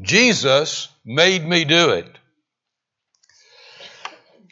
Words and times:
Jesus 0.00 0.88
made 1.04 1.46
me 1.46 1.64
do 1.64 1.90
it. 1.90 2.06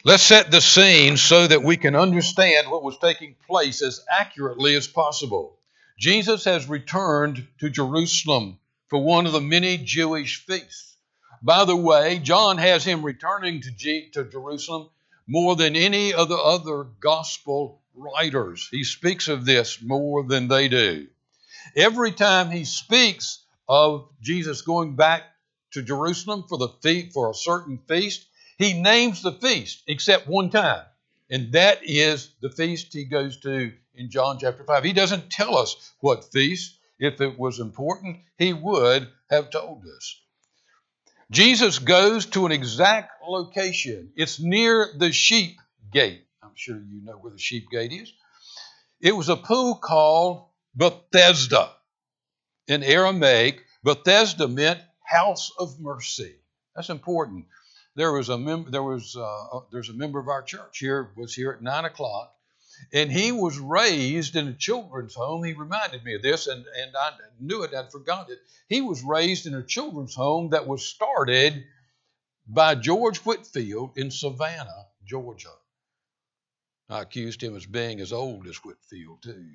Let's 0.05 0.23
set 0.23 0.51
the 0.51 0.61
scene 0.61 1.17
so 1.17 1.47
that 1.47 1.63
we 1.63 1.77
can 1.77 1.95
understand 1.95 2.69
what 2.69 2.83
was 2.83 2.97
taking 2.97 3.35
place 3.47 3.81
as 3.81 4.05
accurately 4.19 4.75
as 4.75 4.87
possible. 4.87 5.57
Jesus 5.99 6.45
has 6.45 6.67
returned 6.67 7.45
to 7.59 7.69
Jerusalem 7.69 8.59
for 8.87 9.03
one 9.03 9.25
of 9.25 9.33
the 9.33 9.41
many 9.41 9.77
Jewish 9.77 10.45
feasts. 10.45 10.97
By 11.41 11.65
the 11.65 11.75
way, 11.75 12.19
John 12.19 12.57
has 12.57 12.85
him 12.85 13.03
returning 13.03 13.61
to, 13.61 13.71
G- 13.71 14.09
to 14.13 14.23
Jerusalem 14.23 14.89
more 15.27 15.55
than 15.55 15.75
any 15.75 16.13
of 16.13 16.29
the 16.29 16.37
other 16.37 16.85
gospel 17.01 17.81
writers. 17.95 18.67
He 18.71 18.83
speaks 18.83 19.27
of 19.27 19.45
this 19.45 19.81
more 19.81 20.23
than 20.23 20.47
they 20.47 20.67
do. 20.69 21.07
Every 21.75 22.11
time 22.11 22.49
he 22.49 22.65
speaks 22.65 23.39
of 23.67 24.09
Jesus 24.21 24.61
going 24.61 24.95
back 24.95 25.23
to 25.73 25.81
Jerusalem 25.81 26.45
for 26.47 26.57
the 26.57 26.69
feast, 26.81 27.13
for 27.13 27.29
a 27.29 27.35
certain 27.35 27.79
feast, 27.87 28.25
he 28.57 28.73
names 28.73 29.21
the 29.21 29.33
feast 29.33 29.83
except 29.87 30.27
one 30.27 30.49
time, 30.49 30.85
and 31.29 31.51
that 31.53 31.79
is 31.83 32.29
the 32.41 32.49
feast 32.49 32.93
he 32.93 33.05
goes 33.05 33.37
to 33.41 33.73
in 33.95 34.09
John 34.09 34.37
chapter 34.39 34.63
5. 34.63 34.83
He 34.83 34.93
doesn't 34.93 35.29
tell 35.29 35.57
us 35.57 35.91
what 35.99 36.31
feast. 36.31 36.77
If 36.99 37.19
it 37.21 37.37
was 37.37 37.59
important, 37.59 38.19
he 38.37 38.53
would 38.53 39.09
have 39.29 39.49
told 39.49 39.83
us. 39.85 40.19
Jesus 41.31 41.79
goes 41.79 42.27
to 42.27 42.45
an 42.45 42.51
exact 42.51 43.23
location. 43.27 44.11
It's 44.15 44.39
near 44.39 44.89
the 44.95 45.11
sheep 45.11 45.59
gate. 45.91 46.25
I'm 46.41 46.51
sure 46.55 46.75
you 46.75 47.01
know 47.03 47.13
where 47.13 47.31
the 47.31 47.39
sheep 47.39 47.69
gate 47.71 47.91
is. 47.91 48.13
It 49.01 49.15
was 49.15 49.29
a 49.29 49.35
pool 49.35 49.75
called 49.75 50.45
Bethesda. 50.75 51.71
In 52.67 52.83
Aramaic, 52.83 53.63
Bethesda 53.83 54.47
meant 54.47 54.79
house 55.13 55.51
of 55.59 55.79
mercy. 55.79 56.35
That's 56.75 56.89
important 56.89 57.45
there 57.95 58.11
was 58.11 58.29
a 58.29 58.37
mem- 58.37 58.71
there 58.71 58.83
was 58.83 59.15
uh, 59.15 59.59
there's 59.71 59.89
a 59.89 59.93
member 59.93 60.19
of 60.19 60.27
our 60.27 60.41
church 60.41 60.79
here 60.79 61.11
was 61.15 61.33
here 61.33 61.51
at 61.51 61.61
nine 61.61 61.85
o'clock, 61.85 62.35
and 62.91 63.11
he 63.11 63.31
was 63.31 63.59
raised 63.59 64.35
in 64.35 64.47
a 64.47 64.53
children's 64.53 65.13
home. 65.13 65.43
He 65.43 65.53
reminded 65.53 66.03
me 66.03 66.15
of 66.15 66.21
this, 66.21 66.47
and 66.47 66.65
and 66.65 66.95
I 66.95 67.11
knew 67.39 67.63
it, 67.63 67.73
I'd 67.73 67.91
forgotten 67.91 68.33
it. 68.33 68.39
He 68.67 68.81
was 68.81 69.03
raised 69.03 69.45
in 69.45 69.53
a 69.53 69.63
children's 69.63 70.15
home 70.15 70.49
that 70.51 70.67
was 70.67 70.83
started 70.85 71.63
by 72.47 72.75
George 72.75 73.19
Whitefield 73.19 73.97
in 73.97 74.11
Savannah, 74.11 74.87
Georgia. 75.05 75.53
I 76.89 77.01
accused 77.01 77.41
him 77.41 77.55
as 77.55 77.65
being 77.65 78.01
as 78.01 78.11
old 78.11 78.47
as 78.47 78.57
Whitefield 78.57 79.21
too, 79.21 79.45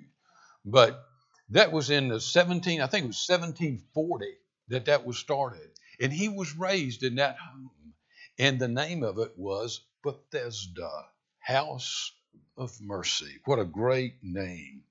but 0.65 1.05
that 1.51 1.73
was 1.73 1.91
in 1.91 2.09
the 2.09 2.21
17 2.21 2.81
I 2.81 2.87
think 2.87 3.05
it 3.05 3.09
was 3.09 3.27
1740 3.29 4.27
that 4.69 4.87
that 4.87 5.07
was 5.07 5.19
started, 5.19 5.71
and 6.01 6.13
he 6.13 6.29
was 6.29 6.57
raised 6.57 7.03
in 7.03 7.17
that 7.17 7.37
home. 7.39 7.95
And 8.39 8.59
the 8.59 8.69
name 8.69 9.03
of 9.03 9.19
it 9.19 9.33
was 9.37 9.81
Bethesda, 10.05 11.07
House 11.41 12.13
of 12.57 12.77
Mercy. 12.81 13.39
What 13.45 13.59
a 13.59 13.65
great 13.65 14.15
name. 14.23 14.83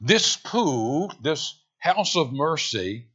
This 0.00 0.36
pool, 0.36 1.12
this 1.22 1.58
House 1.78 2.16
of 2.16 2.32
Mercy, 2.32 3.06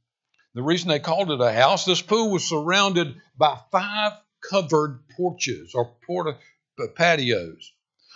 the 0.56 0.64
reason 0.64 0.90
they 0.90 1.00
called 1.00 1.31
it 1.31 1.42
a 1.42 1.52
house, 1.52 1.86
this 1.86 2.02
pool 2.02 2.31
was 2.31 2.48
surrounded 2.48 3.16
by 3.38 3.59
five 3.72 4.14
covered 4.50 5.03
porches 5.18 5.73
or 5.76 5.96
porta, 6.06 6.38
patios. 6.96 7.73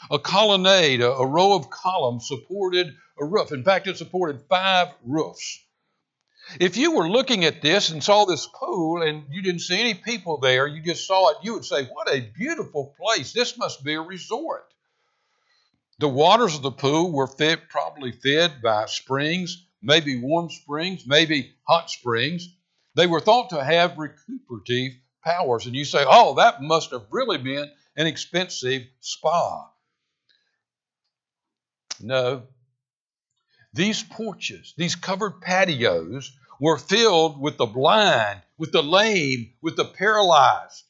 A 0.10 0.18
colonnade, 0.18 1.02
a, 1.02 1.12
a 1.12 1.28
row 1.28 1.54
of 1.54 1.70
columns 1.70 2.28
supported 2.28 2.96
a 3.20 3.26
roof. 3.26 3.52
In 3.52 3.64
fact, 3.64 3.88
it 3.88 3.98
supported 3.98 4.42
five 4.48 4.88
roofs. 5.04 5.64
If 6.60 6.78
you 6.78 6.96
were 6.96 7.10
looking 7.10 7.46
at 7.46 7.62
this 7.62 7.90
and 7.90 8.04
saw 8.04 8.26
this 8.26 8.48
pool 8.48 9.02
and 9.02 9.26
you 9.30 9.42
didn't 9.42 9.62
see 9.62 9.80
any 9.80 9.94
people 9.94 10.38
there, 10.40 10.66
you 10.66 10.82
just 10.82 11.06
saw 11.06 11.30
it, 11.30 11.38
you 11.44 11.54
would 11.54 11.66
say, 11.66 11.86
What 11.86 12.10
a 12.10 12.22
beautiful 12.22 12.96
place. 13.00 13.34
This 13.34 13.58
must 13.58 13.84
be 13.84 13.94
a 13.94 14.02
resort. 14.02 14.66
The 16.00 16.08
waters 16.08 16.56
of 16.56 16.62
the 16.62 16.72
pool 16.72 17.12
were 17.12 17.28
fed, 17.28 17.70
probably 17.70 18.12
fed 18.12 18.62
by 18.64 18.86
springs, 18.86 19.66
maybe 19.82 20.20
warm 20.20 20.50
springs, 20.50 21.06
maybe 21.06 21.54
hot 21.68 21.92
springs. 21.92 22.48
They 22.96 23.06
were 23.06 23.20
thought 23.20 23.52
to 23.52 23.64
have 23.64 23.98
recuperative 23.98 24.94
powers. 25.24 25.66
And 25.66 25.76
you 25.76 25.86
say, 25.86 26.04
Oh, 26.08 26.36
that 26.36 26.64
must 26.64 26.92
have 26.92 27.06
really 27.12 27.38
been 27.38 27.70
an 27.96 28.08
expensive 28.08 28.84
spa. 29.02 29.70
No, 32.02 32.44
these 33.74 34.02
porches, 34.02 34.74
these 34.78 34.96
covered 34.96 35.42
patios, 35.42 36.32
were 36.60 36.78
filled 36.78 37.40
with 37.40 37.58
the 37.58 37.66
blind, 37.66 38.42
with 38.58 38.72
the 38.72 38.84
lame, 38.84 39.54
with 39.62 39.76
the 39.76 39.86
paralyzed. 39.86 40.84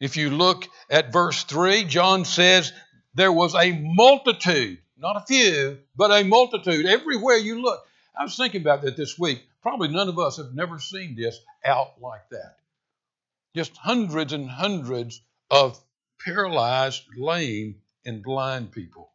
If 0.00 0.16
you 0.16 0.30
look 0.30 0.66
at 0.90 1.12
verse 1.12 1.44
3, 1.44 1.84
John 1.84 2.24
says 2.24 2.72
there 3.14 3.32
was 3.32 3.54
a 3.54 3.72
multitude, 3.72 4.78
not 4.98 5.16
a 5.16 5.26
few, 5.26 5.78
but 5.94 6.10
a 6.10 6.24
multitude 6.24 6.86
everywhere 6.86 7.36
you 7.36 7.62
look. 7.62 7.80
I 8.18 8.24
was 8.24 8.36
thinking 8.36 8.62
about 8.62 8.82
that 8.82 8.96
this 8.96 9.18
week. 9.18 9.42
Probably 9.62 9.88
none 9.88 10.08
of 10.08 10.18
us 10.18 10.38
have 10.38 10.54
never 10.54 10.78
seen 10.80 11.14
this 11.14 11.38
out 11.64 12.00
like 12.00 12.28
that. 12.30 12.56
Just 13.54 13.76
hundreds 13.76 14.32
and 14.32 14.48
hundreds 14.50 15.20
of 15.50 15.78
paralyzed, 16.24 17.04
lame, 17.16 17.76
and 18.04 18.22
blind 18.22 18.72
people. 18.72 19.10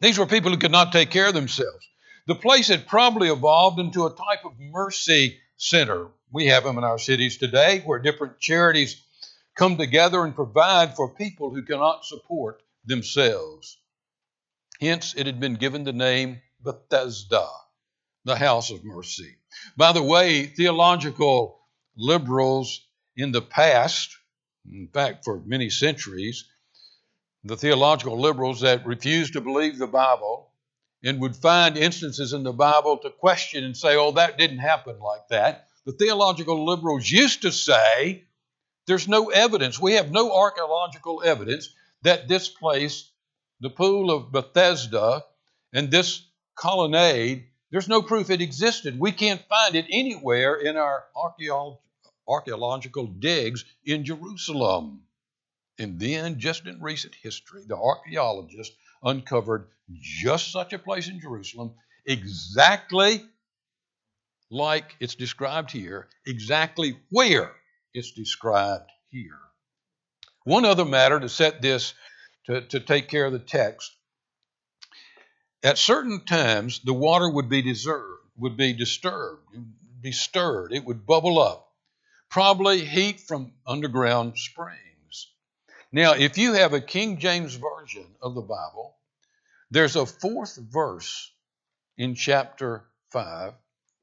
These 0.00 0.18
were 0.18 0.26
people 0.26 0.50
who 0.50 0.58
could 0.58 0.72
not 0.72 0.92
take 0.92 1.10
care 1.10 1.28
of 1.28 1.34
themselves. 1.34 1.88
The 2.26 2.34
place 2.34 2.68
had 2.68 2.86
probably 2.86 3.28
evolved 3.28 3.78
into 3.78 4.06
a 4.06 4.14
type 4.14 4.44
of 4.44 4.58
mercy 4.58 5.38
center. 5.56 6.08
We 6.32 6.46
have 6.46 6.64
them 6.64 6.78
in 6.78 6.84
our 6.84 6.98
cities 6.98 7.38
today 7.38 7.80
where 7.80 7.98
different 7.98 8.38
charities 8.38 9.02
come 9.56 9.76
together 9.76 10.24
and 10.24 10.34
provide 10.34 10.96
for 10.96 11.14
people 11.14 11.50
who 11.50 11.62
cannot 11.62 12.04
support 12.04 12.62
themselves. 12.84 13.78
Hence, 14.80 15.14
it 15.14 15.26
had 15.26 15.40
been 15.40 15.56
given 15.56 15.84
the 15.84 15.92
name 15.92 16.40
Bethesda, 16.62 17.46
the 18.24 18.36
house 18.36 18.70
of 18.70 18.84
mercy. 18.84 19.36
By 19.76 19.92
the 19.92 20.02
way, 20.02 20.46
theological 20.46 21.58
liberals 21.96 22.80
in 23.16 23.32
the 23.32 23.42
past, 23.42 24.16
in 24.70 24.88
fact, 24.92 25.24
for 25.24 25.40
many 25.40 25.68
centuries, 25.68 26.44
the 27.44 27.56
theological 27.56 28.18
liberals 28.18 28.60
that 28.60 28.86
refused 28.86 29.32
to 29.32 29.40
believe 29.40 29.78
the 29.78 29.86
Bible 29.86 30.49
and 31.02 31.20
would 31.20 31.36
find 31.36 31.76
instances 31.76 32.32
in 32.32 32.42
the 32.42 32.52
Bible 32.52 32.98
to 32.98 33.10
question 33.10 33.64
and 33.64 33.76
say, 33.76 33.96
oh, 33.96 34.12
that 34.12 34.38
didn't 34.38 34.58
happen 34.58 34.98
like 34.98 35.28
that. 35.28 35.66
The 35.86 35.92
theological 35.92 36.66
liberals 36.66 37.10
used 37.10 37.42
to 37.42 37.52
say, 37.52 38.24
there's 38.86 39.08
no 39.08 39.30
evidence, 39.30 39.80
we 39.80 39.94
have 39.94 40.10
no 40.10 40.32
archaeological 40.34 41.22
evidence 41.24 41.72
that 42.02 42.28
this 42.28 42.48
place, 42.48 43.10
the 43.60 43.70
pool 43.70 44.10
of 44.10 44.32
Bethesda, 44.32 45.24
and 45.72 45.90
this 45.90 46.22
colonnade, 46.54 47.46
there's 47.70 47.88
no 47.88 48.02
proof 48.02 48.30
it 48.30 48.40
existed. 48.40 48.98
We 48.98 49.12
can't 49.12 49.42
find 49.48 49.76
it 49.76 49.86
anywhere 49.90 50.56
in 50.56 50.76
our 50.76 51.04
archaeological 52.28 53.06
digs 53.06 53.64
in 53.84 54.04
Jerusalem. 54.04 55.02
And 55.78 55.98
then, 56.00 56.40
just 56.40 56.66
in 56.66 56.82
recent 56.82 57.14
history, 57.14 57.62
the 57.66 57.76
archaeologists 57.76 58.76
uncovered 59.02 59.68
just 60.00 60.52
such 60.52 60.72
a 60.72 60.78
place 60.78 61.08
in 61.08 61.20
Jerusalem, 61.20 61.72
exactly 62.06 63.22
like 64.50 64.96
it's 65.00 65.14
described 65.14 65.70
here, 65.70 66.08
exactly 66.26 66.96
where 67.10 67.52
it's 67.94 68.12
described 68.12 68.90
here. 69.08 69.38
One 70.44 70.64
other 70.64 70.84
matter 70.84 71.20
to 71.20 71.28
set 71.28 71.62
this, 71.62 71.94
to, 72.46 72.62
to 72.62 72.80
take 72.80 73.08
care 73.08 73.26
of 73.26 73.32
the 73.32 73.38
text. 73.38 73.92
At 75.62 75.78
certain 75.78 76.24
times, 76.24 76.80
the 76.84 76.94
water 76.94 77.28
would 77.28 77.48
be 77.48 77.62
deserved, 77.62 78.24
would 78.36 78.56
be 78.56 78.72
disturbed, 78.72 79.42
be 80.00 80.12
stirred, 80.12 80.72
it 80.72 80.84
would 80.84 81.06
bubble 81.06 81.38
up. 81.38 81.66
Probably 82.30 82.84
heat 82.84 83.20
from 83.20 83.52
underground 83.66 84.38
springs. 84.38 85.32
Now, 85.92 86.12
if 86.12 86.38
you 86.38 86.54
have 86.54 86.72
a 86.72 86.80
King 86.80 87.18
James 87.18 87.56
Version 87.56 88.06
of 88.22 88.34
the 88.34 88.40
Bible, 88.40 88.96
there's 89.70 89.94
a 89.94 90.06
fourth 90.06 90.56
verse 90.56 91.30
in 91.96 92.14
chapter 92.14 92.84
5 93.12 93.54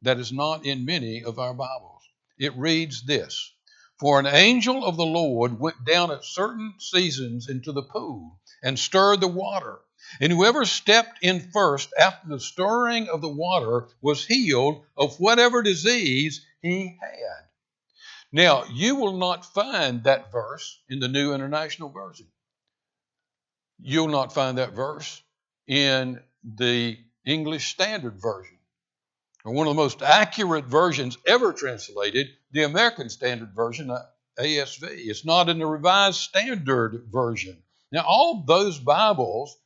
that 0.04 0.18
is 0.18 0.31
not 0.31 0.66
in 0.66 0.86
many 0.86 1.24
of 1.24 1.40
our 1.40 1.54
Bibles. 1.54 2.04
It 2.38 2.56
reads 2.56 3.04
this 3.04 3.52
For 4.00 4.19
an 4.19 4.28
angel 4.28 4.86
of 4.86 4.96
the 4.96 5.06
Lord 5.06 5.60
went 5.60 5.84
down 5.84 6.12
at 6.12 6.24
certain 6.24 6.75
seasons 6.80 7.50
into 7.50 7.74
the 7.74 7.84
pool 7.84 8.40
and 8.64 8.80
stirred 8.80 9.19
the 9.19 9.28
water. 9.28 9.80
And 10.22 10.31
whoever 10.31 10.64
stepped 10.64 11.19
in 11.22 11.52
first 11.52 11.90
after 12.00 12.30
the 12.30 12.40
stirring 12.40 13.10
of 13.10 13.19
the 13.22 13.30
water 13.30 13.90
was 14.02 14.25
healed 14.25 14.86
of 14.96 15.19
whatever 15.19 15.64
disease 15.64 16.46
he 16.62 16.98
had. 17.02 17.46
Now, 18.31 18.66
you 18.72 18.96
will 18.96 19.18
not 19.18 19.54
find 19.54 20.04
that 20.04 20.31
verse 20.31 20.80
in 20.88 21.00
the 21.00 21.08
New 21.08 21.34
International 21.34 21.90
Version. 21.90 22.28
You'll 23.80 24.08
not 24.08 24.34
find 24.34 24.60
that 24.60 24.74
verse 24.74 25.22
in 25.68 26.22
the 26.44 26.98
English 27.25 27.72
Standard 27.72 28.22
Version 28.22 28.58
or 29.48 29.54
one 29.54 29.68
of 29.68 29.75
the 29.75 29.81
most 29.81 30.02
accurate 30.02 30.66
versions 30.66 31.18
ever 31.25 31.54
translated, 31.54 32.28
the 32.52 32.64
American 32.64 33.10
Standard 33.10 33.54
Version, 33.56 33.90
uh, 33.90 34.04
ASV. 34.38 34.84
It's 34.84 35.25
not 35.25 35.48
in 35.48 35.60
the 35.60 35.66
Revised 35.66 36.19
Standard 36.19 37.06
Version. 37.10 37.64
Now, 37.92 38.04
all 38.06 38.44
those 38.46 38.78
Bibles 38.78 39.58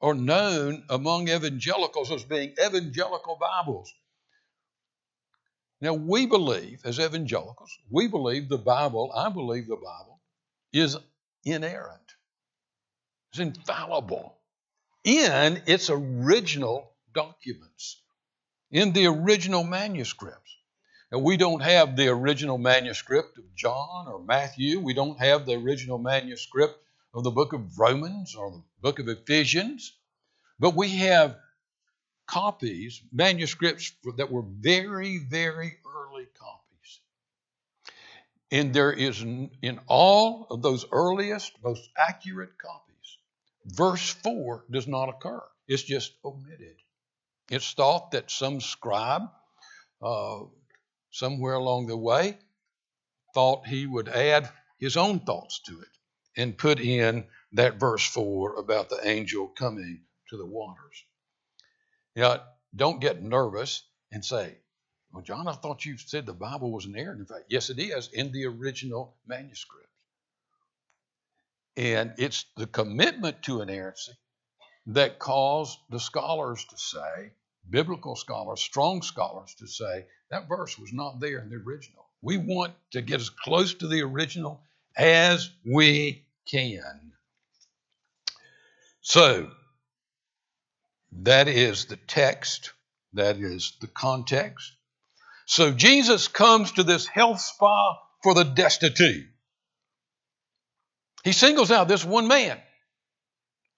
are 0.00 0.14
known 0.14 0.84
among 0.88 1.28
evangelicals 1.28 2.10
as 2.10 2.24
being 2.24 2.54
evangelical 2.64 3.36
Bibles. 3.38 3.92
Now, 5.82 5.92
we 5.92 6.24
believe, 6.26 6.80
as 6.84 6.98
evangelicals, 6.98 7.76
we 7.90 8.08
believe 8.08 8.48
the 8.48 8.56
Bible, 8.56 9.12
I 9.14 9.28
believe 9.28 9.66
the 9.68 9.76
Bible, 9.76 10.20
is 10.72 10.96
inerrant, 11.44 12.00
it's 13.30 13.40
infallible 13.40 14.38
in 15.04 15.62
its 15.66 15.90
original 15.90 16.92
documents, 17.14 18.00
in 18.70 18.92
the 18.92 19.06
original 19.06 19.64
manuscripts. 19.64 20.56
And 21.10 21.22
we 21.22 21.36
don't 21.36 21.60
have 21.62 21.94
the 21.94 22.08
original 22.08 22.56
manuscript 22.56 23.36
of 23.36 23.54
John 23.54 24.08
or 24.08 24.22
Matthew. 24.22 24.80
We 24.80 24.94
don't 24.94 25.20
have 25.20 25.44
the 25.44 25.54
original 25.54 25.98
manuscript 25.98 26.78
of 27.12 27.24
the 27.24 27.30
book 27.30 27.52
of 27.52 27.78
Romans 27.78 28.34
or 28.34 28.50
the 28.50 28.62
book 28.80 28.98
of 28.98 29.08
Ephesians, 29.08 29.92
but 30.58 30.74
we 30.74 30.88
have 30.96 31.36
copies, 32.26 33.02
manuscripts 33.12 33.92
that 34.16 34.30
were 34.30 34.42
very, 34.42 35.18
very 35.18 35.76
early 35.86 36.26
copies. 36.38 37.00
And 38.50 38.72
there 38.72 38.92
is, 38.92 39.20
in 39.20 39.80
all 39.86 40.46
of 40.50 40.62
those 40.62 40.86
earliest, 40.90 41.52
most 41.62 41.90
accurate 41.96 42.56
copies, 42.56 42.91
verse 43.66 44.10
4 44.10 44.64
does 44.70 44.86
not 44.86 45.08
occur. 45.08 45.42
It's 45.68 45.82
just 45.82 46.12
omitted. 46.24 46.76
It's 47.50 47.72
thought 47.72 48.12
that 48.12 48.30
some 48.30 48.60
scribe, 48.60 49.22
uh, 50.00 50.40
somewhere 51.10 51.54
along 51.54 51.86
the 51.86 51.96
way, 51.96 52.38
thought 53.34 53.66
he 53.66 53.86
would 53.86 54.08
add 54.08 54.48
his 54.78 54.96
own 54.96 55.20
thoughts 55.20 55.60
to 55.66 55.80
it 55.80 55.88
and 56.36 56.56
put 56.56 56.80
in 56.80 57.24
that 57.52 57.78
verse 57.78 58.06
4 58.06 58.56
about 58.58 58.88
the 58.88 59.06
angel 59.06 59.48
coming 59.48 60.02
to 60.30 60.36
the 60.36 60.46
waters. 60.46 61.04
Now, 62.16 62.42
don't 62.74 63.00
get 63.00 63.22
nervous 63.22 63.82
and 64.10 64.24
say, 64.24 64.56
Well, 65.12 65.22
John, 65.22 65.46
I 65.46 65.52
thought 65.52 65.84
you 65.84 65.98
said 65.98 66.26
the 66.26 66.32
Bible 66.32 66.72
was 66.72 66.86
inerrant. 66.86 67.20
In 67.20 67.26
fact, 67.26 67.44
yes, 67.48 67.70
it 67.70 67.78
is 67.78 68.08
in 68.12 68.32
the 68.32 68.46
original 68.46 69.16
manuscript. 69.26 69.88
And 71.76 72.14
it's 72.18 72.44
the 72.56 72.66
commitment 72.66 73.42
to 73.44 73.62
inerrancy 73.62 74.12
that 74.86 75.18
caused 75.18 75.78
the 75.90 76.00
scholars 76.00 76.64
to 76.70 76.76
say, 76.76 77.32
biblical 77.68 78.16
scholars, 78.16 78.60
strong 78.60 79.02
scholars 79.02 79.54
to 79.58 79.66
say, 79.66 80.06
that 80.30 80.48
verse 80.48 80.78
was 80.78 80.92
not 80.92 81.20
there 81.20 81.38
in 81.38 81.50
the 81.50 81.56
original. 81.56 82.06
We 82.20 82.36
want 82.36 82.74
to 82.92 83.02
get 83.02 83.20
as 83.20 83.30
close 83.30 83.74
to 83.74 83.88
the 83.88 84.02
original 84.02 84.62
as 84.96 85.50
we 85.64 86.24
can. 86.50 87.12
So, 89.00 89.50
that 91.22 91.48
is 91.48 91.86
the 91.86 91.96
text, 91.96 92.72
that 93.14 93.36
is 93.36 93.76
the 93.80 93.88
context. 93.88 94.72
So, 95.46 95.72
Jesus 95.72 96.28
comes 96.28 96.72
to 96.72 96.82
this 96.82 97.06
health 97.06 97.40
spa 97.40 97.98
for 98.22 98.34
the 98.34 98.44
destitute. 98.44 99.26
He 101.22 101.32
singles 101.32 101.70
out 101.70 101.88
this 101.88 102.04
one 102.04 102.26
man 102.26 102.60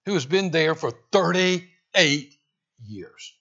who 0.05 0.13
has 0.13 0.25
been 0.25 0.51
there 0.51 0.75
for 0.75 0.91
38 1.11 2.33
years. 2.83 3.33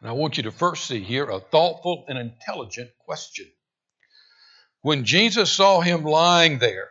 And 0.00 0.10
I 0.10 0.12
want 0.12 0.36
you 0.36 0.44
to 0.44 0.52
first 0.52 0.86
see 0.86 1.02
here 1.02 1.24
a 1.24 1.40
thoughtful 1.40 2.04
and 2.08 2.18
intelligent 2.18 2.90
question. 3.04 3.46
When 4.82 5.04
Jesus 5.04 5.50
saw 5.50 5.80
him 5.80 6.04
lying 6.04 6.58
there 6.58 6.90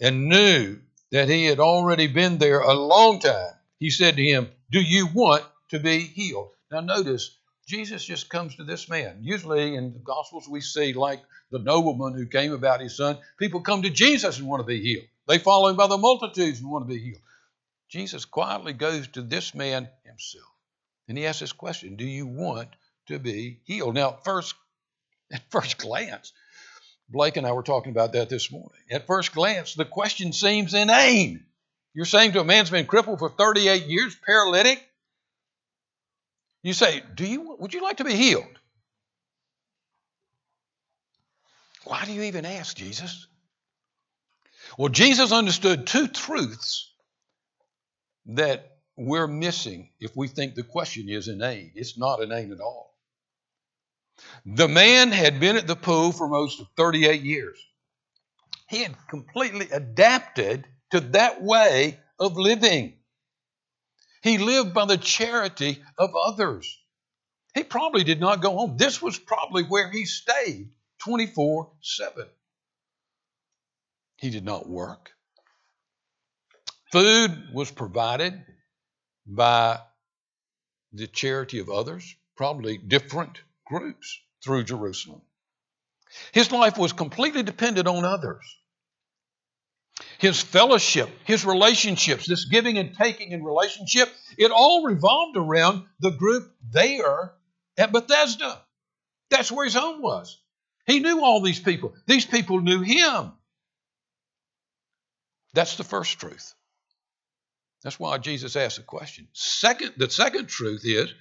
and 0.00 0.28
knew 0.28 0.80
that 1.12 1.28
he 1.28 1.44
had 1.44 1.60
already 1.60 2.06
been 2.06 2.38
there 2.38 2.60
a 2.60 2.74
long 2.74 3.20
time, 3.20 3.52
he 3.78 3.90
said 3.90 4.16
to 4.16 4.24
him, 4.24 4.50
Do 4.70 4.80
you 4.80 5.08
want 5.14 5.44
to 5.70 5.78
be 5.78 6.00
healed? 6.00 6.50
Now, 6.70 6.80
notice, 6.80 7.37
Jesus 7.68 8.02
just 8.02 8.30
comes 8.30 8.56
to 8.56 8.64
this 8.64 8.88
man. 8.88 9.18
Usually 9.20 9.76
in 9.76 9.92
the 9.92 9.98
Gospels, 9.98 10.48
we 10.48 10.62
see, 10.62 10.94
like 10.94 11.20
the 11.50 11.58
nobleman 11.58 12.14
who 12.14 12.24
came 12.24 12.54
about 12.54 12.80
his 12.80 12.96
son, 12.96 13.18
people 13.38 13.60
come 13.60 13.82
to 13.82 13.90
Jesus 13.90 14.38
and 14.38 14.48
want 14.48 14.60
to 14.60 14.66
be 14.66 14.80
healed. 14.80 15.04
They 15.26 15.36
follow 15.36 15.68
him 15.68 15.76
by 15.76 15.86
the 15.86 15.98
multitudes 15.98 16.60
and 16.60 16.70
want 16.70 16.88
to 16.88 16.94
be 16.94 16.98
healed. 16.98 17.20
Jesus 17.90 18.24
quietly 18.24 18.72
goes 18.72 19.06
to 19.08 19.22
this 19.22 19.54
man 19.54 19.86
himself. 20.02 20.46
And 21.08 21.18
he 21.18 21.26
asks 21.26 21.40
this 21.40 21.52
question 21.52 21.96
Do 21.96 22.06
you 22.06 22.26
want 22.26 22.70
to 23.08 23.18
be 23.18 23.60
healed? 23.64 23.94
Now, 23.94 24.18
first, 24.24 24.54
at 25.32 25.42
first 25.50 25.76
glance, 25.76 26.32
Blake 27.10 27.36
and 27.36 27.46
I 27.46 27.52
were 27.52 27.62
talking 27.62 27.92
about 27.92 28.14
that 28.14 28.30
this 28.30 28.50
morning. 28.50 28.80
At 28.90 29.06
first 29.06 29.34
glance, 29.34 29.74
the 29.74 29.84
question 29.84 30.32
seems 30.32 30.72
inane. 30.72 31.44
You're 31.92 32.06
saying 32.06 32.32
to 32.32 32.40
a 32.40 32.44
man 32.44 32.60
who's 32.60 32.70
been 32.70 32.86
crippled 32.86 33.18
for 33.18 33.28
38 33.28 33.84
years, 33.84 34.16
paralytic, 34.24 34.87
you 36.62 36.72
say, 36.72 37.02
Do 37.14 37.26
you 37.26 37.56
would 37.58 37.74
you 37.74 37.82
like 37.82 37.98
to 37.98 38.04
be 38.04 38.14
healed? 38.14 38.58
Why 41.84 42.04
do 42.04 42.12
you 42.12 42.22
even 42.22 42.44
ask, 42.44 42.76
Jesus? 42.76 43.26
Well, 44.76 44.90
Jesus 44.90 45.32
understood 45.32 45.86
two 45.86 46.08
truths 46.08 46.92
that 48.26 48.78
we're 48.96 49.26
missing 49.26 49.90
if 50.00 50.14
we 50.14 50.28
think 50.28 50.54
the 50.54 50.62
question 50.62 51.08
is 51.08 51.28
inane. 51.28 51.72
It's 51.74 51.96
not 51.96 52.20
inane 52.20 52.52
at 52.52 52.60
all. 52.60 52.94
The 54.44 54.68
man 54.68 55.12
had 55.12 55.40
been 55.40 55.56
at 55.56 55.66
the 55.66 55.76
pool 55.76 56.12
for 56.12 56.28
most 56.28 56.60
of 56.60 56.66
38 56.76 57.22
years. 57.22 57.58
He 58.68 58.82
had 58.82 58.94
completely 59.08 59.68
adapted 59.70 60.66
to 60.90 61.00
that 61.00 61.42
way 61.42 61.98
of 62.18 62.36
living. 62.36 62.97
He 64.22 64.38
lived 64.38 64.74
by 64.74 64.86
the 64.86 64.96
charity 64.96 65.82
of 65.96 66.10
others. 66.14 66.78
He 67.54 67.64
probably 67.64 68.04
did 68.04 68.20
not 68.20 68.42
go 68.42 68.52
home. 68.52 68.76
This 68.76 69.00
was 69.00 69.18
probably 69.18 69.64
where 69.64 69.90
he 69.90 70.04
stayed 70.04 70.70
24 70.98 71.70
7. 71.80 72.26
He 74.16 74.30
did 74.30 74.44
not 74.44 74.68
work. 74.68 75.10
Food 76.90 77.52
was 77.52 77.70
provided 77.70 78.44
by 79.26 79.80
the 80.92 81.06
charity 81.06 81.58
of 81.60 81.68
others, 81.68 82.16
probably 82.36 82.78
different 82.78 83.40
groups 83.66 84.20
through 84.42 84.64
Jerusalem. 84.64 85.22
His 86.32 86.50
life 86.50 86.78
was 86.78 86.92
completely 86.92 87.42
dependent 87.42 87.86
on 87.86 88.04
others. 88.04 88.44
His 90.18 90.40
fellowship, 90.40 91.08
his 91.24 91.44
relationships, 91.44 92.26
this 92.26 92.46
giving 92.46 92.78
and 92.78 92.94
taking 92.96 93.32
in 93.32 93.44
relationship, 93.44 94.08
it 94.36 94.50
all 94.50 94.84
revolved 94.84 95.36
around 95.36 95.84
the 96.00 96.10
group 96.10 96.52
there 96.70 97.32
at 97.76 97.92
Bethesda. 97.92 98.60
That's 99.30 99.52
where 99.52 99.64
his 99.64 99.74
home 99.74 100.02
was. 100.02 100.40
He 100.86 101.00
knew 101.00 101.22
all 101.22 101.42
these 101.42 101.60
people. 101.60 101.94
These 102.06 102.26
people 102.26 102.60
knew 102.60 102.80
him. 102.80 103.32
That's 105.54 105.76
the 105.76 105.84
first 105.84 106.18
truth. 106.18 106.54
That's 107.82 107.98
why 108.00 108.18
Jesus 108.18 108.56
asked 108.56 108.76
the 108.76 108.82
question. 108.82 109.28
Second, 109.32 109.94
the 109.96 110.10
second 110.10 110.46
truth 110.46 110.82
is 110.84 111.12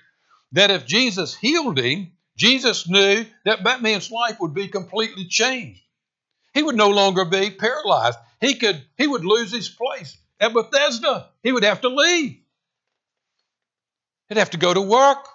that 0.54 0.72
if 0.72 0.86
Jesus 0.86 1.36
healed 1.36 1.78
him, 1.78 2.12
Jesus 2.38 2.88
knew 2.88 3.26
that 3.46 3.64
that 3.64 3.82
man's 3.82 4.12
life 4.12 4.38
would 4.40 4.54
be 4.54 4.68
completely 4.68 5.26
changed. 5.26 5.82
He 6.54 6.64
would 6.64 6.76
no 6.76 6.90
longer 6.90 7.26
be 7.26 7.52
paralyzed. 7.52 8.18
He 8.40 8.56
could 8.56 8.84
he 8.98 9.08
would 9.08 9.26
lose 9.26 9.52
his 9.52 9.70
place 9.70 10.18
at 10.40 10.54
Bethesda. 10.54 11.30
He 11.44 11.52
would 11.52 11.64
have 11.64 11.82
to 11.82 11.90
leave. 11.90 12.38
He'd 14.30 14.38
have 14.38 14.52
to 14.52 14.58
go 14.58 14.74
to 14.74 14.82
work. 14.82 15.26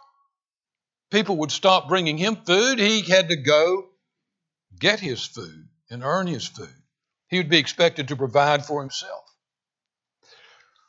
People 1.11 1.38
would 1.38 1.50
stop 1.50 1.88
bringing 1.88 2.16
him 2.16 2.37
food. 2.37 2.78
He 2.78 3.02
had 3.02 3.28
to 3.28 3.37
go 3.37 3.88
get 4.78 5.00
his 5.00 5.25
food 5.25 5.68
and 5.90 6.02
earn 6.02 6.26
his 6.26 6.47
food. 6.47 6.75
He 7.28 7.38
would 7.38 7.49
be 7.49 7.59
expected 7.59 8.09
to 8.09 8.16
provide 8.16 8.64
for 8.64 8.80
himself. 8.80 9.25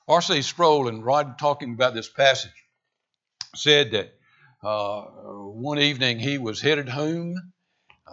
R.C. 0.08 0.42
Sproul, 0.42 0.90
and 0.90 1.06
Rod 1.06 1.40
talking 1.40 1.74
about 1.74 1.94
this 1.94 2.10
passage, 2.10 2.52
said 3.56 3.92
that 3.92 4.14
uh, 4.62 5.04
one 5.04 5.80
evening 5.80 6.20
he 6.20 6.38
was 6.38 6.62
headed 6.62 6.90
home, 6.90 7.53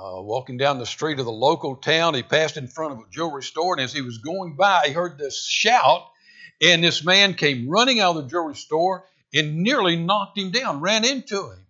uh, 0.01 0.23
walking 0.23 0.57
down 0.57 0.79
the 0.79 0.87
street 0.87 1.19
of 1.19 1.27
the 1.27 1.33
local 1.33 1.77
town. 1.77 2.15
He 2.15 2.23
passed 2.23 2.57
in 2.57 2.69
front 2.69 2.93
of 2.93 2.99
a 3.01 3.11
jewelry 3.11 3.43
store, 3.43 3.75
and 3.75 3.83
as 3.83 3.93
he 3.93 4.01
was 4.01 4.19
going 4.19 4.57
by, 4.57 4.85
he 4.87 4.93
heard 4.93 5.19
this 5.19 5.47
shout, 5.47 6.03
and 6.63 6.83
this 6.83 7.05
man 7.05 7.35
came 7.35 7.69
running 7.69 8.01
out 8.01 8.17
of 8.17 8.25
the 8.25 8.31
jewelry 8.31 8.55
store 8.55 9.05
and 9.35 9.59
nearly 9.59 9.97
knocked 9.97 10.39
him 10.39 10.51
down, 10.51 10.81
ran 10.81 11.05
into 11.05 11.51
him. 11.51 11.67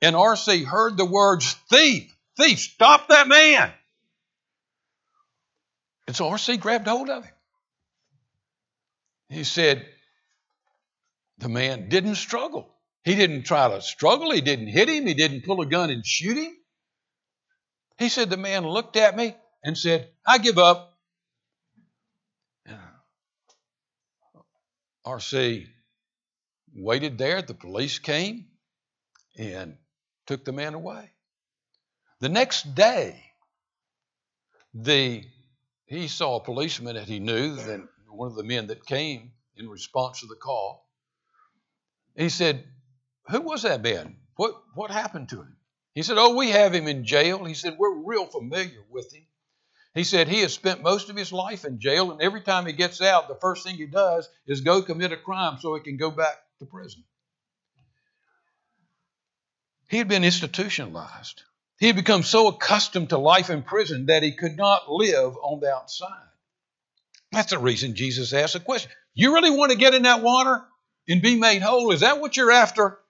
And 0.00 0.16
R.C. 0.16 0.64
heard 0.64 0.96
the 0.96 1.04
words, 1.04 1.52
Thief, 1.70 2.14
thief, 2.38 2.58
stop 2.58 3.08
that 3.08 3.28
man. 3.28 3.70
And 6.06 6.16
so 6.16 6.28
R.C. 6.28 6.56
grabbed 6.56 6.86
hold 6.86 7.10
of 7.10 7.24
him. 7.24 7.34
He 9.28 9.44
said, 9.44 9.84
The 11.38 11.50
man 11.50 11.90
didn't 11.90 12.14
struggle. 12.14 12.74
He 13.04 13.14
didn't 13.14 13.42
try 13.42 13.68
to 13.68 13.82
struggle. 13.82 14.30
He 14.30 14.40
didn't 14.40 14.68
hit 14.68 14.88
him. 14.88 15.06
He 15.06 15.14
didn't 15.14 15.44
pull 15.44 15.60
a 15.60 15.66
gun 15.66 15.90
and 15.90 16.04
shoot 16.06 16.38
him. 16.38 16.57
He 17.98 18.08
said, 18.08 18.30
The 18.30 18.36
man 18.36 18.66
looked 18.66 18.96
at 18.96 19.16
me 19.16 19.36
and 19.62 19.76
said, 19.76 20.08
I 20.26 20.38
give 20.38 20.58
up. 20.58 20.96
RC 25.06 25.66
waited 26.74 27.18
there. 27.18 27.42
The 27.42 27.54
police 27.54 27.98
came 27.98 28.46
and 29.36 29.76
took 30.26 30.44
the 30.44 30.52
man 30.52 30.74
away. 30.74 31.10
The 32.20 32.28
next 32.28 32.74
day, 32.74 33.22
the 34.74 35.24
he 35.86 36.06
saw 36.08 36.36
a 36.36 36.44
policeman 36.44 36.96
that 36.96 37.08
he 37.08 37.18
knew, 37.18 37.54
that 37.54 37.80
one 38.10 38.28
of 38.28 38.34
the 38.34 38.44
men 38.44 38.66
that 38.66 38.84
came 38.84 39.32
in 39.56 39.68
response 39.68 40.20
to 40.20 40.26
the 40.26 40.36
call. 40.36 40.86
He 42.14 42.28
said, 42.28 42.64
Who 43.30 43.40
was 43.40 43.62
that 43.62 43.82
man? 43.82 44.16
What, 44.36 44.54
what 44.74 44.90
happened 44.90 45.30
to 45.30 45.36
him? 45.36 45.56
He 45.98 46.04
said, 46.04 46.16
Oh, 46.16 46.36
we 46.36 46.50
have 46.50 46.72
him 46.72 46.86
in 46.86 47.04
jail. 47.04 47.44
He 47.44 47.54
said, 47.54 47.74
We're 47.76 48.04
real 48.04 48.24
familiar 48.24 48.84
with 48.88 49.12
him. 49.12 49.26
He 49.96 50.04
said 50.04 50.28
he 50.28 50.42
has 50.42 50.54
spent 50.54 50.80
most 50.80 51.10
of 51.10 51.16
his 51.16 51.32
life 51.32 51.64
in 51.64 51.80
jail, 51.80 52.12
and 52.12 52.22
every 52.22 52.40
time 52.40 52.66
he 52.66 52.72
gets 52.72 53.02
out, 53.02 53.26
the 53.26 53.34
first 53.34 53.66
thing 53.66 53.74
he 53.74 53.86
does 53.86 54.28
is 54.46 54.60
go 54.60 54.80
commit 54.80 55.10
a 55.10 55.16
crime 55.16 55.58
so 55.60 55.74
he 55.74 55.80
can 55.80 55.96
go 55.96 56.12
back 56.12 56.36
to 56.60 56.66
prison. 56.66 57.02
He 59.88 59.98
had 59.98 60.06
been 60.06 60.22
institutionalized. 60.22 61.42
He 61.80 61.88
had 61.88 61.96
become 61.96 62.22
so 62.22 62.46
accustomed 62.46 63.08
to 63.08 63.18
life 63.18 63.50
in 63.50 63.64
prison 63.64 64.06
that 64.06 64.22
he 64.22 64.30
could 64.30 64.56
not 64.56 64.88
live 64.88 65.36
on 65.42 65.58
the 65.58 65.74
outside. 65.74 66.28
That's 67.32 67.50
the 67.50 67.58
reason 67.58 67.96
Jesus 67.96 68.32
asked 68.32 68.52
the 68.52 68.60
question. 68.60 68.92
You 69.14 69.34
really 69.34 69.50
want 69.50 69.72
to 69.72 69.76
get 69.76 69.94
in 69.94 70.02
that 70.02 70.22
water 70.22 70.64
and 71.08 71.20
be 71.20 71.34
made 71.34 71.62
whole? 71.62 71.90
Is 71.90 72.02
that 72.02 72.20
what 72.20 72.36
you're 72.36 72.52
after? 72.52 73.00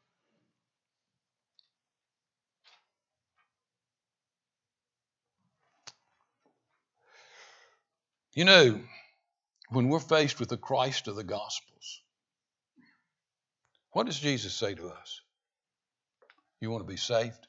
You 8.34 8.44
know, 8.44 8.80
when 9.70 9.88
we're 9.88 10.00
faced 10.00 10.40
with 10.40 10.48
the 10.48 10.56
Christ 10.56 11.08
of 11.08 11.16
the 11.16 11.24
Gospels, 11.24 12.02
what 13.92 14.06
does 14.06 14.18
Jesus 14.18 14.54
say 14.54 14.74
to 14.74 14.88
us? 14.88 15.20
You 16.60 16.70
want 16.70 16.86
to 16.86 16.92
be 16.92 16.96
saved? 16.96 17.46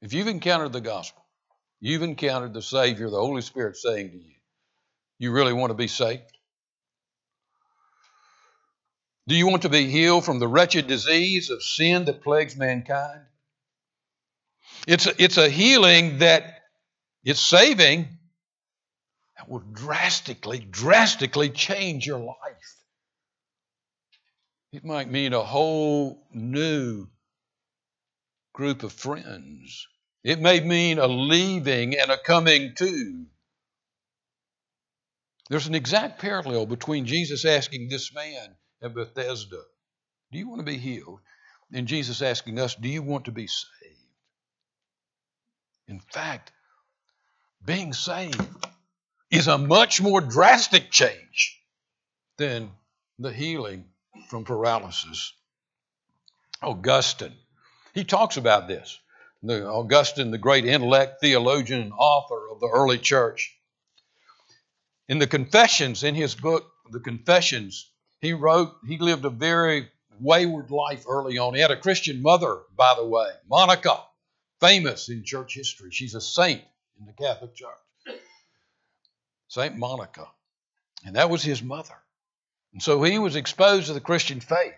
If 0.00 0.12
you've 0.12 0.28
encountered 0.28 0.72
the 0.72 0.80
gospel, 0.80 1.24
you've 1.80 2.02
encountered 2.02 2.54
the 2.54 2.62
Savior, 2.62 3.10
the 3.10 3.16
Holy 3.16 3.42
Spirit 3.42 3.76
saying 3.76 4.10
to 4.10 4.16
you, 4.16 4.34
you 5.18 5.32
really 5.32 5.52
want 5.52 5.70
to 5.70 5.74
be 5.74 5.88
saved? 5.88 6.22
Do 9.26 9.34
you 9.34 9.46
want 9.46 9.62
to 9.62 9.68
be 9.68 9.90
healed 9.90 10.24
from 10.24 10.38
the 10.38 10.48
wretched 10.48 10.86
disease 10.86 11.50
of 11.50 11.62
sin 11.62 12.04
that 12.06 12.22
plagues 12.22 12.56
mankind? 12.56 13.22
It's 14.86 15.06
a, 15.06 15.22
it's 15.22 15.36
a 15.36 15.48
healing 15.48 16.18
that 16.18 16.62
it's 17.24 17.40
saving 17.40 18.08
that 19.38 19.48
will 19.48 19.62
drastically, 19.72 20.58
drastically 20.58 21.48
change 21.48 22.06
your 22.06 22.18
life. 22.18 22.76
It 24.72 24.84
might 24.84 25.10
mean 25.10 25.32
a 25.32 25.42
whole 25.42 26.26
new 26.34 27.06
group 28.52 28.82
of 28.82 28.92
friends. 28.92 29.86
It 30.24 30.40
may 30.40 30.60
mean 30.60 30.98
a 30.98 31.06
leaving 31.06 31.96
and 31.96 32.10
a 32.10 32.18
coming 32.18 32.74
to. 32.76 33.26
There's 35.48 35.68
an 35.68 35.74
exact 35.74 36.20
parallel 36.20 36.66
between 36.66 37.06
Jesus 37.06 37.44
asking 37.44 37.88
this 37.88 38.12
man 38.12 38.56
at 38.82 38.94
Bethesda, 38.94 39.62
Do 40.32 40.38
you 40.38 40.48
want 40.48 40.60
to 40.60 40.70
be 40.70 40.76
healed? 40.76 41.20
And 41.72 41.86
Jesus 41.86 42.20
asking 42.20 42.58
us, 42.58 42.74
Do 42.74 42.88
you 42.88 43.02
want 43.02 43.26
to 43.26 43.32
be 43.32 43.46
saved? 43.46 43.94
In 45.86 46.00
fact, 46.00 46.52
being 47.64 47.92
saved 47.92 48.57
is 49.30 49.48
a 49.48 49.58
much 49.58 50.00
more 50.00 50.20
drastic 50.20 50.90
change 50.90 51.60
than 52.36 52.70
the 53.18 53.32
healing 53.32 53.84
from 54.28 54.44
paralysis. 54.44 55.32
Augustine 56.62 57.36
he 57.98 58.04
talks 58.04 58.36
about 58.36 58.68
this. 58.68 58.98
The 59.42 59.66
Augustine, 59.66 60.30
the 60.30 60.38
great 60.38 60.64
intellect, 60.64 61.20
theologian, 61.20 61.80
and 61.80 61.92
author 61.92 62.48
of 62.50 62.60
the 62.60 62.68
early 62.68 62.98
church. 62.98 63.56
In 65.08 65.18
the 65.18 65.26
Confessions, 65.26 66.04
in 66.04 66.14
his 66.14 66.36
book, 66.36 66.70
The 66.92 67.00
Confessions, 67.00 67.90
he 68.20 68.32
wrote, 68.32 68.76
he 68.86 68.98
lived 68.98 69.24
a 69.24 69.30
very 69.30 69.88
wayward 70.20 70.70
life 70.70 71.04
early 71.08 71.38
on. 71.38 71.54
He 71.54 71.60
had 71.60 71.72
a 71.72 71.76
Christian 71.76 72.22
mother, 72.22 72.60
by 72.76 72.94
the 72.96 73.04
way, 73.04 73.28
Monica, 73.48 74.00
famous 74.60 75.08
in 75.08 75.24
church 75.24 75.54
history. 75.54 75.90
She's 75.90 76.14
a 76.14 76.20
saint 76.20 76.62
in 77.00 77.06
the 77.06 77.12
Catholic 77.12 77.54
Church. 77.56 77.78
Saint 79.48 79.76
Monica. 79.76 80.26
And 81.04 81.16
that 81.16 81.30
was 81.30 81.42
his 81.42 81.62
mother. 81.62 81.94
And 82.72 82.82
so 82.82 83.02
he 83.02 83.18
was 83.18 83.36
exposed 83.36 83.86
to 83.86 83.94
the 83.94 84.00
Christian 84.00 84.40
faith. 84.40 84.74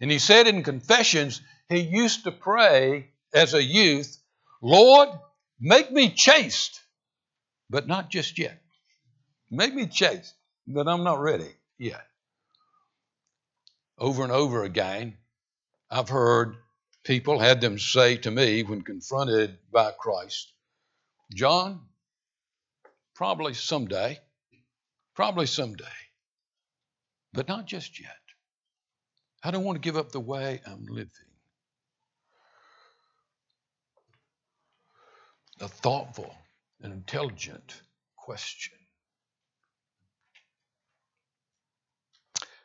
And 0.00 0.10
he 0.10 0.18
said 0.18 0.46
in 0.46 0.62
Confessions, 0.62 1.40
he 1.68 1.80
used 1.80 2.24
to 2.24 2.32
pray 2.32 3.10
as 3.32 3.54
a 3.54 3.62
youth, 3.62 4.18
Lord, 4.60 5.08
make 5.60 5.90
me 5.90 6.10
chaste, 6.10 6.80
but 7.68 7.86
not 7.86 8.10
just 8.10 8.38
yet. 8.38 8.60
Make 9.50 9.74
me 9.74 9.86
chaste, 9.86 10.34
but 10.66 10.88
I'm 10.88 11.04
not 11.04 11.20
ready 11.20 11.50
yet. 11.78 12.06
Over 13.98 14.22
and 14.22 14.32
over 14.32 14.64
again, 14.64 15.16
I've 15.90 16.08
heard 16.08 16.56
people 17.04 17.38
had 17.38 17.60
them 17.60 17.78
say 17.78 18.16
to 18.18 18.30
me 18.30 18.62
when 18.62 18.82
confronted 18.82 19.58
by 19.72 19.92
Christ, 19.92 20.52
John, 21.34 21.80
probably 23.20 23.52
someday, 23.52 24.18
probably 25.14 25.44
someday, 25.44 25.84
but 27.34 27.46
not 27.48 27.66
just 27.66 28.00
yet. 28.00 28.16
I 29.44 29.50
don't 29.50 29.62
want 29.62 29.76
to 29.76 29.86
give 29.86 29.98
up 29.98 30.10
the 30.10 30.18
way 30.18 30.62
I'm 30.66 30.86
living. 30.88 31.10
a 35.60 35.68
thoughtful 35.68 36.34
and 36.80 36.94
intelligent 36.94 37.82
question. 38.16 38.72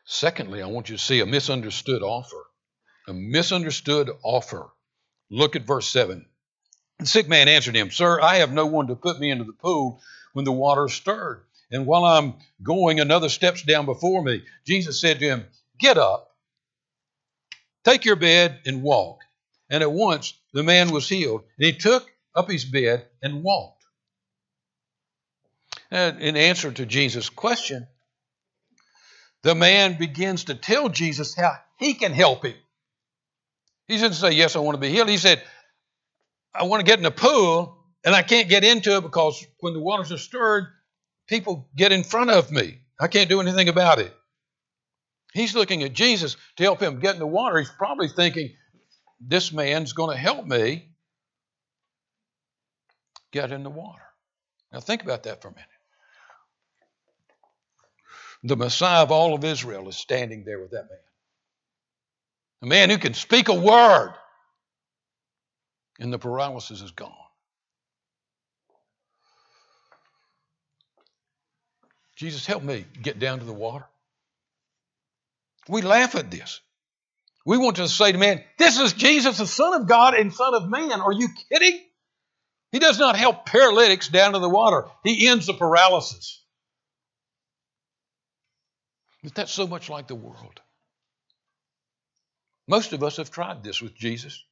Secondly, 0.05 0.61
I 0.61 0.67
want 0.67 0.87
you 0.87 0.95
to 0.95 1.03
see 1.03 1.19
a 1.19 1.25
misunderstood 1.25 2.01
offer. 2.01 2.45
A 3.09 3.13
misunderstood 3.13 4.09
offer. 4.23 4.69
Look 5.29 5.57
at 5.57 5.67
verse 5.67 5.89
7. 5.89 6.25
The 6.99 7.05
sick 7.05 7.27
man 7.27 7.49
answered 7.49 7.75
him, 7.75 7.91
Sir, 7.91 8.21
I 8.21 8.35
have 8.35 8.53
no 8.53 8.67
one 8.67 8.87
to 8.87 8.95
put 8.95 9.19
me 9.19 9.29
into 9.29 9.43
the 9.43 9.51
pool 9.51 10.01
when 10.35 10.43
the 10.43 10.51
water 10.51 10.89
stirred. 10.89 11.45
And 11.71 11.85
while 11.85 12.03
I'm 12.03 12.33
going, 12.61 12.99
another 12.99 13.29
steps 13.29 13.63
down 13.63 13.85
before 13.85 14.21
me. 14.21 14.43
Jesus 14.67 14.99
said 14.99 15.19
to 15.19 15.25
him, 15.25 15.45
Get 15.79 15.97
up, 15.97 16.29
take 17.85 18.03
your 18.03 18.17
bed, 18.17 18.59
and 18.65 18.83
walk. 18.83 19.21
And 19.69 19.81
at 19.81 19.91
once 19.91 20.33
the 20.53 20.61
man 20.61 20.91
was 20.91 21.07
healed. 21.07 21.43
And 21.57 21.65
he 21.65 21.71
took 21.71 22.05
up 22.35 22.49
his 22.49 22.65
bed 22.65 23.07
and 23.23 23.43
walked. 23.43 23.83
And 25.89 26.21
in 26.21 26.35
answer 26.35 26.69
to 26.69 26.85
Jesus' 26.85 27.29
question, 27.29 27.87
the 29.41 29.55
man 29.55 29.97
begins 29.97 30.45
to 30.45 30.55
tell 30.55 30.89
Jesus 30.89 31.33
how 31.33 31.53
he 31.79 31.93
can 31.93 32.11
help 32.11 32.43
him. 32.43 32.55
He 33.87 33.97
didn't 33.97 34.15
say, 34.15 34.31
Yes, 34.31 34.57
I 34.57 34.59
want 34.59 34.75
to 34.75 34.81
be 34.81 34.89
healed. 34.89 35.07
He 35.07 35.17
said, 35.17 35.41
I 36.53 36.63
want 36.63 36.81
to 36.81 36.85
get 36.85 36.99
in 36.99 37.03
the 37.03 37.11
pool, 37.11 37.84
and 38.05 38.13
I 38.15 38.21
can't 38.21 38.47
get 38.47 38.63
into 38.63 38.95
it 38.95 39.01
because 39.01 39.45
when 39.59 39.73
the 39.73 39.79
waters 39.79 40.11
are 40.11 40.17
stirred, 40.17 40.67
people 41.27 41.67
get 41.75 41.91
in 41.91 42.03
front 42.03 42.29
of 42.29 42.51
me. 42.51 42.77
I 42.99 43.07
can't 43.07 43.29
do 43.29 43.41
anything 43.41 43.67
about 43.67 43.99
it. 43.99 44.15
He's 45.33 45.55
looking 45.55 45.83
at 45.83 45.91
Jesus 45.91 46.37
to 46.57 46.63
help 46.63 46.79
him 46.79 46.99
get 46.99 47.15
in 47.15 47.19
the 47.19 47.27
water. 47.27 47.57
He's 47.57 47.69
probably 47.69 48.07
thinking, 48.07 48.51
This 49.19 49.51
man's 49.51 49.91
going 49.91 50.15
to 50.15 50.21
help 50.21 50.45
me 50.45 50.91
get 53.31 53.51
in 53.51 53.63
the 53.63 53.69
water. 53.69 54.03
Now, 54.71 54.79
think 54.79 55.03
about 55.03 55.23
that 55.23 55.41
for 55.41 55.49
a 55.49 55.51
minute. 55.51 55.67
The 58.43 58.55
Messiah 58.55 59.01
of 59.01 59.11
all 59.11 59.33
of 59.33 59.43
Israel 59.43 59.89
is 59.89 59.97
standing 59.97 60.45
there 60.45 60.59
with 60.59 60.71
that 60.71 60.87
man. 60.89 60.99
A 62.61 62.65
man 62.67 62.89
who 62.89 62.97
can 62.97 63.13
speak 63.13 63.49
a 63.49 63.53
word, 63.53 64.13
and 65.99 66.13
the 66.13 66.19
paralysis 66.19 66.81
is 66.81 66.91
gone. 66.91 67.24
Jesus, 72.15 72.45
help 72.45 72.63
me 72.63 72.85
get 73.01 73.19
down 73.19 73.39
to 73.39 73.45
the 73.45 73.53
water. 73.53 73.85
We 75.67 75.81
laugh 75.81 76.15
at 76.15 76.31
this. 76.31 76.61
We 77.45 77.57
want 77.57 77.75
to 77.77 77.87
say 77.87 78.11
to 78.11 78.17
man, 78.17 78.43
This 78.57 78.79
is 78.79 78.93
Jesus, 78.93 79.37
the 79.37 79.47
Son 79.47 79.81
of 79.81 79.87
God 79.87 80.15
and 80.15 80.33
Son 80.33 80.53
of 80.53 80.69
Man. 80.69 81.01
Are 81.01 81.11
you 81.11 81.29
kidding? 81.49 81.79
He 82.71 82.79
does 82.79 82.99
not 82.99 83.15
help 83.15 83.45
paralytics 83.45 84.09
down 84.09 84.33
to 84.33 84.39
the 84.39 84.49
water, 84.49 84.85
He 85.03 85.27
ends 85.27 85.45
the 85.45 85.53
paralysis. 85.53 86.41
But 89.23 89.33
that's 89.33 89.51
so 89.51 89.65
much 89.65 89.89
like 89.89 90.07
the 90.07 90.15
world. 90.15 90.61
Most 92.67 92.93
of 92.93 93.03
us 93.03 93.17
have 93.17 93.31
tried 93.31 93.63
this 93.63 93.81
with 93.81 93.95
Jesus. 93.95 94.43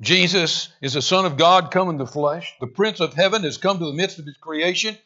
Jesus 0.00 0.70
is 0.80 0.94
the 0.94 1.02
Son 1.02 1.24
of 1.24 1.36
God 1.36 1.70
come 1.70 1.88
in 1.88 1.96
the 1.96 2.06
flesh. 2.06 2.52
The 2.60 2.66
Prince 2.66 3.00
of 3.00 3.14
Heaven 3.14 3.42
has 3.44 3.58
come 3.58 3.78
to 3.78 3.86
the 3.86 3.92
midst 3.92 4.18
of 4.18 4.26
his 4.26 4.36
creation. 4.36 4.98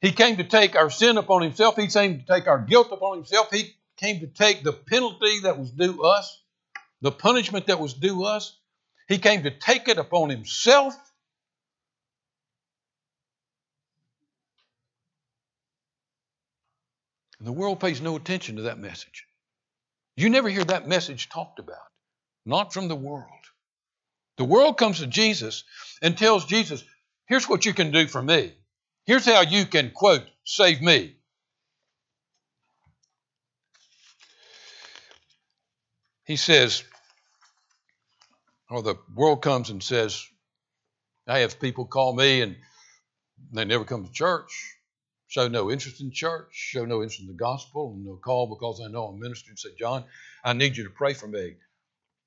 He 0.00 0.12
came 0.12 0.36
to 0.36 0.44
take 0.44 0.76
our 0.76 0.90
sin 0.90 1.16
upon 1.18 1.42
himself. 1.42 1.76
He 1.76 1.88
came 1.88 2.20
to 2.20 2.26
take 2.26 2.46
our 2.46 2.60
guilt 2.60 2.88
upon 2.92 3.16
himself. 3.16 3.48
He 3.50 3.74
came 3.96 4.20
to 4.20 4.26
take 4.28 4.62
the 4.62 4.72
penalty 4.72 5.40
that 5.40 5.58
was 5.58 5.70
due 5.70 6.02
us, 6.04 6.40
the 7.00 7.10
punishment 7.10 7.66
that 7.66 7.80
was 7.80 7.94
due 7.94 8.24
us. 8.24 8.56
He 9.08 9.18
came 9.18 9.42
to 9.42 9.50
take 9.50 9.88
it 9.88 9.98
upon 9.98 10.30
himself. 10.30 10.94
And 17.38 17.46
the 17.46 17.52
world 17.52 17.80
pays 17.80 18.00
no 18.00 18.16
attention 18.16 18.56
to 18.56 18.62
that 18.62 18.78
message. 18.78 19.24
You 20.16 20.28
never 20.28 20.48
hear 20.48 20.64
that 20.64 20.88
message 20.88 21.28
talked 21.28 21.58
about, 21.58 21.76
not 22.44 22.72
from 22.72 22.88
the 22.88 22.96
world. 22.96 23.24
The 24.36 24.44
world 24.44 24.76
comes 24.76 24.98
to 24.98 25.06
Jesus 25.06 25.64
and 26.02 26.16
tells 26.16 26.44
Jesus, 26.44 26.84
here's 27.26 27.48
what 27.48 27.66
you 27.66 27.72
can 27.72 27.90
do 27.90 28.06
for 28.06 28.22
me. 28.22 28.52
Here's 29.08 29.24
how 29.24 29.40
you 29.40 29.64
can, 29.64 29.90
quote, 29.90 30.24
save 30.44 30.82
me. 30.82 31.16
He 36.26 36.36
says, 36.36 36.84
or 38.68 38.82
the 38.82 38.96
world 39.14 39.40
comes 39.40 39.70
and 39.70 39.82
says, 39.82 40.22
I 41.26 41.38
have 41.38 41.58
people 41.58 41.86
call 41.86 42.14
me 42.14 42.42
and 42.42 42.56
they 43.50 43.64
never 43.64 43.86
come 43.86 44.04
to 44.04 44.12
church, 44.12 44.50
show 45.26 45.48
no 45.48 45.70
interest 45.70 46.02
in 46.02 46.12
church, 46.12 46.50
show 46.52 46.84
no 46.84 47.02
interest 47.02 47.22
in 47.22 47.28
the 47.28 47.32
gospel, 47.32 47.94
and 47.94 48.06
they'll 48.06 48.18
call 48.18 48.46
because 48.46 48.82
I 48.84 48.88
know 48.88 49.04
I'm 49.06 49.18
ministering 49.18 49.52
and 49.52 49.58
say, 49.58 49.70
John, 49.78 50.04
I 50.44 50.52
need 50.52 50.76
you 50.76 50.84
to 50.84 50.90
pray 50.90 51.14
for 51.14 51.26
me. 51.26 51.54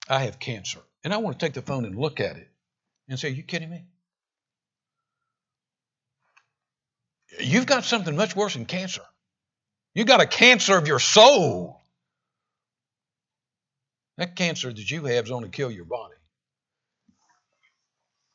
I 0.09 0.23
have 0.23 0.39
cancer. 0.39 0.79
And 1.03 1.13
I 1.13 1.17
want 1.17 1.37
to 1.37 1.45
take 1.45 1.53
the 1.53 1.61
phone 1.61 1.85
and 1.85 1.95
look 1.95 2.19
at 2.19 2.37
it 2.37 2.49
and 3.07 3.19
say, 3.19 3.27
Are 3.27 3.31
you 3.33 3.43
kidding 3.43 3.69
me? 3.69 3.85
You've 7.39 7.65
got 7.65 7.85
something 7.85 8.15
much 8.15 8.35
worse 8.35 8.53
than 8.53 8.65
cancer. 8.65 9.01
You've 9.93 10.07
got 10.07 10.21
a 10.21 10.27
cancer 10.27 10.77
of 10.77 10.87
your 10.87 10.99
soul. 10.99 11.81
That 14.17 14.35
cancer 14.35 14.71
that 14.71 14.91
you 14.91 15.05
have 15.05 15.25
is 15.25 15.31
only 15.31 15.49
kill 15.49 15.71
your 15.71 15.85
body. 15.85 16.15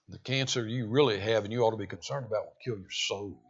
The 0.08 0.18
cancer 0.18 0.66
you 0.66 0.86
really 0.88 1.18
have 1.18 1.44
and 1.44 1.52
you 1.52 1.62
ought 1.62 1.72
to 1.72 1.76
be 1.76 1.86
concerned 1.86 2.26
about 2.26 2.44
will 2.44 2.56
kill 2.64 2.78
your 2.78 2.90
soul. 2.90 3.40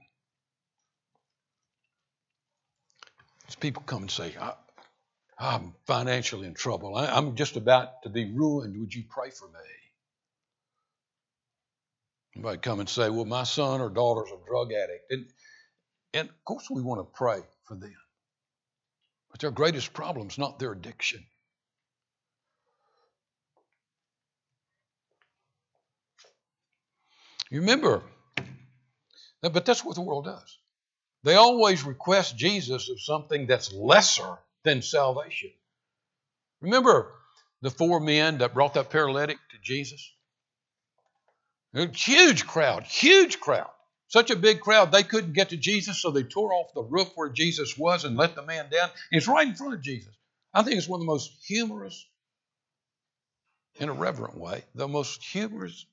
As 3.49 3.55
people 3.55 3.83
come 3.87 4.03
and 4.03 4.11
say, 4.11 4.35
I'm 5.38 5.75
financially 5.87 6.47
in 6.47 6.55
trouble. 6.55 6.97
I'm 6.97 7.37
just 7.37 7.57
about 7.57 8.03
to 8.03 8.09
be 8.09 8.33
ruined. 8.33 8.79
Would 8.81 8.95
you 8.95 9.05
pray 9.09 9.31
for 9.31 9.47
me? 9.47 9.61
Somebody 12.35 12.59
come 12.59 12.81
and 12.81 12.88
say, 12.88 13.11
Well, 13.11 13.25
my 13.25 13.45
son 13.45 13.81
or 13.81 13.88
daughter's 13.88 14.31
a 14.31 14.49
drug 14.49 14.73
addict. 14.73 15.11
And, 15.11 15.26
and 16.15 16.29
of 16.29 16.45
course, 16.45 16.69
we 16.71 16.83
want 16.83 17.01
to 17.01 17.19
pray 17.19 17.41
for 17.65 17.75
them. 17.77 17.95
But 19.31 19.41
their 19.41 19.51
greatest 19.51 19.93
problem 19.93 20.29
is 20.29 20.39
not 20.39 20.59
their 20.59 20.73
addiction. 20.73 21.25
You 27.51 27.61
remember, 27.61 28.03
but 29.41 29.65
that's 29.65 29.85
what 29.85 29.95
the 29.95 30.03
world 30.03 30.25
does. 30.25 30.59
They 31.23 31.35
always 31.35 31.85
request 31.85 32.37
Jesus 32.37 32.89
of 32.89 33.01
something 33.01 33.47
that's 33.47 33.73
lesser 33.73 34.39
than 34.65 34.83
salvation. 34.83 35.51
Remember 36.61 37.13
the 37.63 37.71
four 37.71 38.01
men 38.01 38.39
that 38.39 38.55
brought 38.55 38.75
that 38.75 38.91
paralytic 38.91 39.39
to 39.51 39.57
Jesus? 39.63 40.13
A 41.75 41.87
huge 41.89 42.47
crowd, 42.47 42.85
huge 42.85 43.39
crowd. 43.39 43.71
Such 44.09 44.31
a 44.31 44.37
big 44.37 44.61
crowd, 44.61 44.93
they 44.93 45.02
couldn't 45.02 45.33
get 45.33 45.49
to 45.50 45.57
Jesus, 45.57 46.00
so 46.00 46.11
they 46.11 46.23
tore 46.23 46.52
off 46.52 46.75
the 46.75 46.83
roof 46.83 47.11
where 47.17 47.28
Jesus 47.28 47.76
was 47.76 48.04
and 48.04 48.17
let 48.17 48.35
the 48.35 48.43
man 48.43 48.71
down. 48.71 48.91
It's 49.11 49.26
right 49.26 49.47
in 49.47 49.54
front 49.54 49.75
of 49.75 49.83
Jesus. 49.83 50.15
I 50.54 50.63
think 50.63 50.76
it's 50.76 50.89
one 50.89 51.00
of 51.00 51.07
the 51.07 51.13
most 51.13 51.33
humorous, 51.47 52.07
in 53.78 53.89
a 53.89 53.93
reverent 53.93 54.39
way, 54.39 54.65
the 54.75 54.89
most 54.89 55.23
humorous 55.23 55.85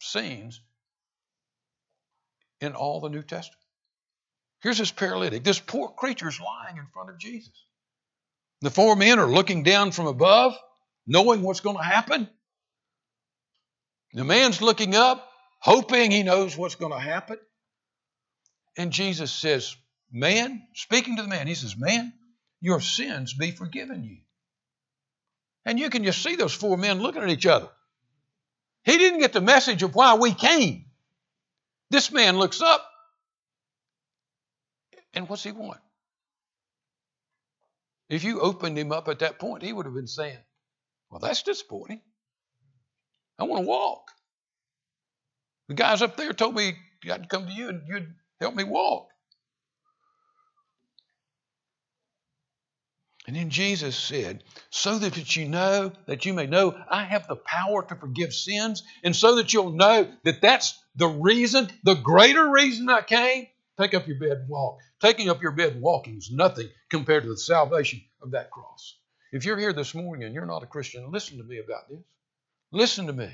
scenes 0.00 0.60
in 2.60 2.74
all 2.74 3.00
the 3.00 3.08
New 3.08 3.22
Testament. 3.22 3.62
Here's 4.60 4.78
this 4.78 4.92
paralytic. 4.92 5.42
This 5.42 5.58
poor 5.58 5.88
creature 5.88 6.28
is 6.28 6.40
lying 6.40 6.76
in 6.76 6.86
front 6.92 7.10
of 7.10 7.18
Jesus. 7.18 7.52
The 8.60 8.70
four 8.70 8.94
men 8.96 9.18
are 9.18 9.26
looking 9.26 9.62
down 9.62 9.92
from 9.92 10.06
above, 10.06 10.56
knowing 11.06 11.42
what's 11.42 11.60
going 11.60 11.76
to 11.76 11.82
happen. 11.82 12.28
The 14.12 14.24
man's 14.24 14.60
looking 14.60 14.94
up, 14.94 15.28
hoping 15.60 16.10
he 16.10 16.22
knows 16.22 16.56
what's 16.56 16.74
going 16.74 16.92
to 16.92 16.98
happen. 16.98 17.38
And 18.76 18.92
Jesus 18.92 19.32
says, 19.32 19.76
Man, 20.12 20.62
speaking 20.74 21.16
to 21.16 21.22
the 21.22 21.28
man, 21.28 21.46
he 21.46 21.54
says, 21.54 21.76
Man, 21.76 22.12
your 22.60 22.80
sins 22.80 23.34
be 23.34 23.50
forgiven 23.50 24.04
you. 24.04 24.18
And 25.64 25.78
you 25.78 25.90
can 25.90 26.04
just 26.04 26.22
see 26.22 26.36
those 26.36 26.54
four 26.54 26.76
men 26.76 27.00
looking 27.00 27.22
at 27.22 27.28
each 27.28 27.46
other. 27.46 27.68
He 28.84 28.96
didn't 28.96 29.20
get 29.20 29.32
the 29.32 29.40
message 29.40 29.82
of 29.82 29.94
why 29.94 30.14
we 30.14 30.32
came. 30.32 30.86
This 31.90 32.10
man 32.10 32.38
looks 32.38 32.60
up, 32.60 32.84
and 35.14 35.28
what's 35.28 35.42
he 35.42 35.52
want? 35.52 35.80
If 38.08 38.24
you 38.24 38.40
opened 38.40 38.78
him 38.78 38.92
up 38.92 39.08
at 39.08 39.18
that 39.18 39.38
point, 39.38 39.62
he 39.62 39.72
would 39.72 39.86
have 39.86 39.94
been 39.94 40.06
saying, 40.06 40.38
Well, 41.10 41.20
that's 41.20 41.42
disappointing. 41.42 42.00
I 43.38 43.44
want 43.44 43.62
to 43.62 43.68
walk. 43.68 44.10
The 45.68 45.74
guys 45.74 46.02
up 46.02 46.16
there 46.16 46.32
told 46.32 46.54
me 46.54 46.76
I'd 47.10 47.28
come 47.28 47.46
to 47.46 47.52
you 47.52 47.68
and 47.68 47.82
you'd 47.86 48.14
help 48.40 48.54
me 48.54 48.64
walk. 48.64 49.08
And 53.28 53.36
then 53.36 53.50
Jesus 53.50 53.94
said, 53.94 54.42
So 54.70 54.98
that 54.98 55.36
you 55.36 55.48
know, 55.48 55.92
that 56.06 56.24
you 56.24 56.32
may 56.32 56.46
know 56.46 56.74
I 56.90 57.04
have 57.04 57.28
the 57.28 57.36
power 57.36 57.82
to 57.82 57.94
forgive 57.94 58.32
sins, 58.32 58.82
and 59.04 59.14
so 59.14 59.36
that 59.36 59.52
you'll 59.52 59.72
know 59.72 60.10
that 60.24 60.40
that's 60.40 60.82
the 60.96 61.08
reason, 61.08 61.68
the 61.84 61.94
greater 61.94 62.50
reason 62.50 62.88
I 62.88 63.02
came, 63.02 63.46
take 63.78 63.92
up 63.92 64.08
your 64.08 64.18
bed 64.18 64.38
and 64.38 64.48
walk. 64.48 64.78
Taking 65.02 65.28
up 65.28 65.42
your 65.42 65.52
bed 65.52 65.74
and 65.74 65.82
walking 65.82 66.16
is 66.16 66.30
nothing 66.32 66.70
compared 66.88 67.24
to 67.24 67.28
the 67.28 67.36
salvation 67.36 68.00
of 68.22 68.30
that 68.30 68.50
cross. 68.50 68.96
If 69.30 69.44
you're 69.44 69.58
here 69.58 69.74
this 69.74 69.94
morning 69.94 70.24
and 70.24 70.34
you're 70.34 70.46
not 70.46 70.62
a 70.62 70.66
Christian, 70.66 71.10
listen 71.12 71.36
to 71.36 71.44
me 71.44 71.58
about 71.58 71.88
this. 71.90 72.00
Listen 72.72 73.08
to 73.08 73.12
me. 73.12 73.30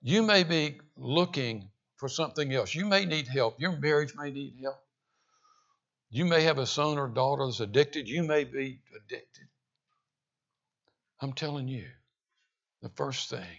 You 0.00 0.22
may 0.22 0.44
be 0.44 0.80
looking 0.96 1.68
for 1.98 2.08
something 2.08 2.52
else. 2.54 2.74
You 2.74 2.86
may 2.86 3.04
need 3.04 3.28
help. 3.28 3.60
Your 3.60 3.76
marriage 3.76 4.14
may 4.16 4.30
need 4.30 4.54
help. 4.62 4.78
You 6.10 6.24
may 6.24 6.42
have 6.44 6.58
a 6.58 6.66
son 6.66 6.96
or 6.96 7.08
daughter 7.08 7.44
that's 7.44 7.60
addicted. 7.60 8.08
You 8.08 8.22
may 8.22 8.44
be 8.44 8.80
addicted. 8.96 9.46
I'm 11.20 11.32
telling 11.32 11.68
you, 11.68 11.84
the 12.80 12.88
first 12.90 13.28
thing 13.28 13.58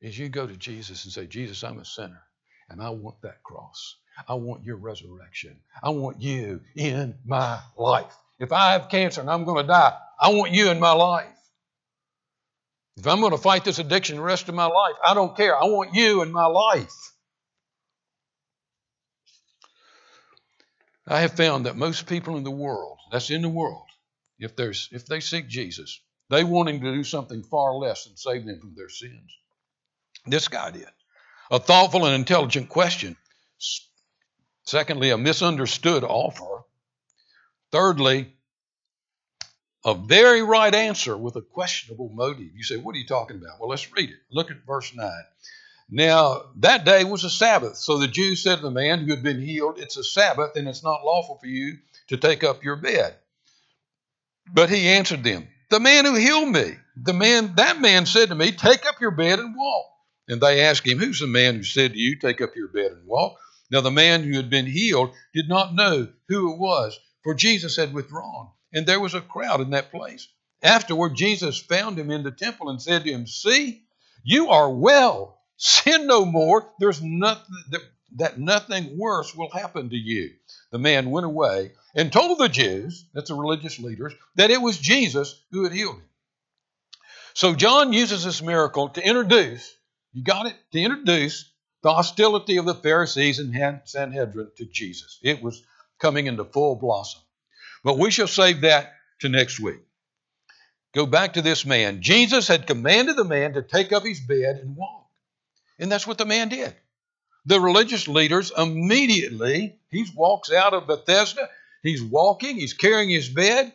is 0.00 0.18
you 0.18 0.28
go 0.28 0.46
to 0.46 0.56
Jesus 0.56 1.04
and 1.04 1.12
say, 1.12 1.26
Jesus, 1.26 1.62
I'm 1.64 1.78
a 1.78 1.84
sinner, 1.84 2.22
and 2.70 2.80
I 2.80 2.90
want 2.90 3.20
that 3.22 3.42
cross. 3.42 3.96
I 4.28 4.34
want 4.34 4.64
your 4.64 4.76
resurrection. 4.76 5.58
I 5.82 5.90
want 5.90 6.22
you 6.22 6.60
in 6.76 7.16
my 7.26 7.58
life. 7.76 8.14
If 8.38 8.52
I 8.52 8.72
have 8.72 8.88
cancer 8.88 9.20
and 9.20 9.28
I'm 9.28 9.44
going 9.44 9.64
to 9.64 9.66
die, 9.66 9.94
I 10.20 10.30
want 10.30 10.52
you 10.52 10.70
in 10.70 10.78
my 10.78 10.92
life. 10.92 11.26
If 12.96 13.08
I'm 13.08 13.20
going 13.20 13.32
to 13.32 13.38
fight 13.38 13.64
this 13.64 13.80
addiction 13.80 14.16
the 14.16 14.22
rest 14.22 14.48
of 14.48 14.54
my 14.54 14.66
life, 14.66 14.94
I 15.04 15.14
don't 15.14 15.36
care. 15.36 15.56
I 15.56 15.64
want 15.64 15.94
you 15.94 16.22
in 16.22 16.30
my 16.30 16.46
life. 16.46 17.13
I 21.06 21.20
have 21.20 21.36
found 21.36 21.66
that 21.66 21.76
most 21.76 22.06
people 22.06 22.36
in 22.36 22.44
the 22.44 22.50
world, 22.50 22.98
that's 23.12 23.30
in 23.30 23.42
the 23.42 23.48
world, 23.48 23.86
if, 24.38 24.56
there's, 24.56 24.88
if 24.90 25.06
they 25.06 25.20
seek 25.20 25.48
Jesus, 25.48 26.00
they 26.30 26.44
want 26.44 26.70
him 26.70 26.80
to 26.80 26.94
do 26.94 27.04
something 27.04 27.42
far 27.42 27.74
less 27.74 28.04
than 28.04 28.16
save 28.16 28.46
them 28.46 28.60
from 28.60 28.74
their 28.74 28.88
sins. 28.88 29.30
This 30.26 30.48
guy 30.48 30.70
did. 30.70 30.88
A 31.50 31.58
thoughtful 31.58 32.06
and 32.06 32.14
intelligent 32.14 32.70
question. 32.70 33.16
Secondly, 34.64 35.10
a 35.10 35.18
misunderstood 35.18 36.04
offer. 36.04 36.62
Thirdly, 37.70 38.32
a 39.84 39.94
very 39.94 40.42
right 40.42 40.74
answer 40.74 41.16
with 41.16 41.36
a 41.36 41.42
questionable 41.42 42.08
motive. 42.08 42.54
You 42.54 42.62
say, 42.62 42.78
What 42.78 42.94
are 42.94 42.98
you 42.98 43.06
talking 43.06 43.36
about? 43.36 43.60
Well, 43.60 43.68
let's 43.68 43.92
read 43.92 44.08
it. 44.08 44.16
Look 44.30 44.50
at 44.50 44.64
verse 44.66 44.94
9. 44.94 45.10
Now, 45.90 46.42
that 46.56 46.84
day 46.84 47.04
was 47.04 47.24
a 47.24 47.30
Sabbath. 47.30 47.76
So 47.76 47.98
the 47.98 48.08
Jews 48.08 48.42
said 48.42 48.56
to 48.56 48.62
the 48.62 48.70
man 48.70 49.00
who 49.00 49.10
had 49.10 49.22
been 49.22 49.40
healed, 49.40 49.78
It's 49.78 49.96
a 49.96 50.04
Sabbath, 50.04 50.56
and 50.56 50.68
it's 50.68 50.82
not 50.82 51.04
lawful 51.04 51.38
for 51.38 51.46
you 51.46 51.78
to 52.08 52.16
take 52.16 52.42
up 52.42 52.64
your 52.64 52.76
bed. 52.76 53.14
But 54.52 54.70
he 54.70 54.88
answered 54.88 55.24
them, 55.24 55.48
The 55.70 55.80
man 55.80 56.04
who 56.04 56.14
healed 56.14 56.48
me, 56.48 56.76
the 56.96 57.12
man, 57.12 57.54
that 57.56 57.80
man 57.80 58.06
said 58.06 58.28
to 58.30 58.34
me, 58.34 58.52
Take 58.52 58.86
up 58.86 59.00
your 59.00 59.10
bed 59.10 59.38
and 59.38 59.56
walk. 59.56 59.86
And 60.28 60.40
they 60.40 60.62
asked 60.62 60.86
him, 60.86 60.98
Who's 60.98 61.20
the 61.20 61.26
man 61.26 61.56
who 61.56 61.62
said 61.62 61.92
to 61.92 61.98
you, 61.98 62.16
Take 62.18 62.40
up 62.40 62.56
your 62.56 62.68
bed 62.68 62.92
and 62.92 63.06
walk? 63.06 63.38
Now 63.70 63.80
the 63.80 63.90
man 63.90 64.22
who 64.22 64.36
had 64.36 64.50
been 64.50 64.66
healed 64.66 65.14
did 65.34 65.48
not 65.48 65.74
know 65.74 66.08
who 66.28 66.52
it 66.52 66.58
was, 66.58 66.98
for 67.22 67.34
Jesus 67.34 67.76
had 67.76 67.92
withdrawn, 67.92 68.50
and 68.72 68.86
there 68.86 69.00
was 69.00 69.14
a 69.14 69.20
crowd 69.20 69.60
in 69.60 69.70
that 69.70 69.90
place. 69.90 70.28
Afterward, 70.62 71.14
Jesus 71.14 71.58
found 71.58 71.98
him 71.98 72.10
in 72.10 72.22
the 72.22 72.30
temple 72.30 72.70
and 72.70 72.80
said 72.80 73.04
to 73.04 73.10
him, 73.10 73.26
See, 73.26 73.82
you 74.22 74.48
are 74.50 74.70
well. 74.70 75.40
Sin 75.56 76.06
no 76.06 76.24
more. 76.24 76.72
There's 76.78 77.02
nothing 77.02 77.54
that, 77.70 77.82
that 78.16 78.38
nothing 78.38 78.98
worse 78.98 79.34
will 79.34 79.50
happen 79.50 79.90
to 79.90 79.96
you. 79.96 80.30
The 80.72 80.78
man 80.78 81.10
went 81.10 81.26
away 81.26 81.72
and 81.94 82.12
told 82.12 82.38
the 82.38 82.48
Jews, 82.48 83.06
that's 83.14 83.28
the 83.28 83.36
religious 83.36 83.78
leaders, 83.78 84.12
that 84.36 84.50
it 84.50 84.60
was 84.60 84.78
Jesus 84.78 85.40
who 85.52 85.64
had 85.64 85.72
healed 85.72 85.96
him. 85.96 86.08
So 87.34 87.54
John 87.54 87.92
uses 87.92 88.24
this 88.24 88.42
miracle 88.42 88.90
to 88.90 89.06
introduce, 89.06 89.72
you 90.12 90.22
got 90.22 90.46
it? 90.46 90.56
To 90.72 90.80
introduce 90.80 91.50
the 91.82 91.92
hostility 91.92 92.56
of 92.56 92.64
the 92.64 92.74
Pharisees 92.74 93.38
and 93.38 93.80
Sanhedrin 93.84 94.50
to 94.56 94.64
Jesus. 94.64 95.18
It 95.22 95.42
was 95.42 95.62
coming 95.98 96.26
into 96.26 96.44
full 96.44 96.76
blossom. 96.76 97.20
But 97.82 97.98
we 97.98 98.10
shall 98.10 98.26
save 98.26 98.62
that 98.62 98.92
to 99.20 99.28
next 99.28 99.60
week. 99.60 99.80
Go 100.94 101.06
back 101.06 101.34
to 101.34 101.42
this 101.42 101.66
man. 101.66 102.02
Jesus 102.02 102.48
had 102.48 102.66
commanded 102.66 103.16
the 103.16 103.24
man 103.24 103.54
to 103.54 103.62
take 103.62 103.92
up 103.92 104.04
his 104.04 104.20
bed 104.20 104.56
and 104.62 104.76
walk. 104.76 105.03
And 105.78 105.90
that's 105.90 106.06
what 106.06 106.18
the 106.18 106.24
man 106.24 106.48
did. 106.48 106.74
The 107.46 107.60
religious 107.60 108.08
leaders 108.08 108.52
immediately, 108.56 109.78
he 109.90 110.06
walks 110.14 110.50
out 110.50 110.72
of 110.72 110.86
Bethesda, 110.86 111.48
he's 111.82 112.02
walking, 112.02 112.56
he's 112.56 112.72
carrying 112.72 113.10
his 113.10 113.28
bed. 113.28 113.74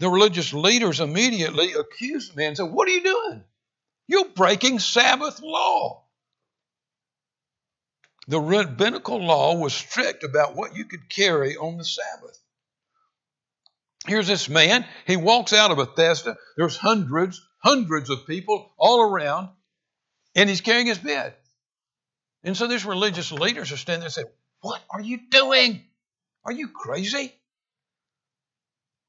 The 0.00 0.08
religious 0.08 0.52
leaders 0.52 1.00
immediately 1.00 1.72
accuse 1.72 2.28
the 2.28 2.36
man 2.36 2.48
and 2.48 2.56
say, 2.56 2.62
What 2.64 2.88
are 2.88 2.92
you 2.92 3.02
doing? 3.02 3.44
You're 4.06 4.28
breaking 4.28 4.78
Sabbath 4.78 5.40
law. 5.42 6.04
The 8.26 8.40
rabbinical 8.40 9.18
law 9.18 9.56
was 9.56 9.72
strict 9.72 10.22
about 10.22 10.54
what 10.54 10.76
you 10.76 10.84
could 10.84 11.08
carry 11.08 11.56
on 11.56 11.78
the 11.78 11.84
Sabbath. 11.84 12.38
Here's 14.06 14.26
this 14.26 14.48
man. 14.48 14.86
He 15.06 15.16
walks 15.16 15.52
out 15.52 15.70
of 15.70 15.78
Bethesda. 15.78 16.36
There's 16.56 16.76
hundreds, 16.76 17.40
hundreds 17.62 18.10
of 18.10 18.26
people 18.26 18.72
all 18.78 19.00
around, 19.00 19.48
and 20.38 20.48
he's 20.48 20.60
carrying 20.60 20.86
his 20.86 20.98
bed. 20.98 21.34
And 22.44 22.56
so 22.56 22.68
these 22.68 22.84
religious 22.84 23.32
leaders 23.32 23.72
are 23.72 23.76
standing 23.76 24.00
there 24.00 24.06
and 24.06 24.12
say, 24.12 24.24
What 24.60 24.80
are 24.88 25.00
you 25.00 25.18
doing? 25.30 25.82
Are 26.44 26.52
you 26.52 26.68
crazy? 26.68 27.34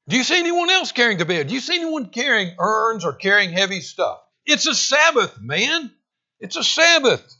Do 0.08 0.16
you 0.16 0.24
see 0.24 0.38
anyone 0.40 0.70
else 0.70 0.90
carrying 0.90 1.18
the 1.18 1.24
bed? 1.24 1.46
Do 1.46 1.54
you 1.54 1.60
see 1.60 1.76
anyone 1.76 2.06
carrying 2.06 2.56
urns 2.58 3.04
or 3.04 3.12
carrying 3.12 3.50
heavy 3.50 3.80
stuff? 3.80 4.18
It's 4.44 4.66
a 4.66 4.74
Sabbath, 4.74 5.40
man. 5.40 5.92
It's 6.40 6.56
a 6.56 6.64
Sabbath. 6.64 7.36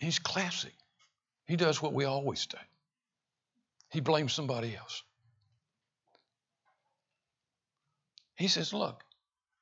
He's 0.00 0.18
classic. 0.18 0.74
He 1.46 1.54
does 1.54 1.80
what 1.80 1.92
we 1.92 2.04
always 2.04 2.46
do. 2.46 2.58
He 3.90 4.00
blames 4.00 4.32
somebody 4.32 4.76
else. 4.76 5.04
He 8.34 8.48
says, 8.48 8.72
Look, 8.72 9.04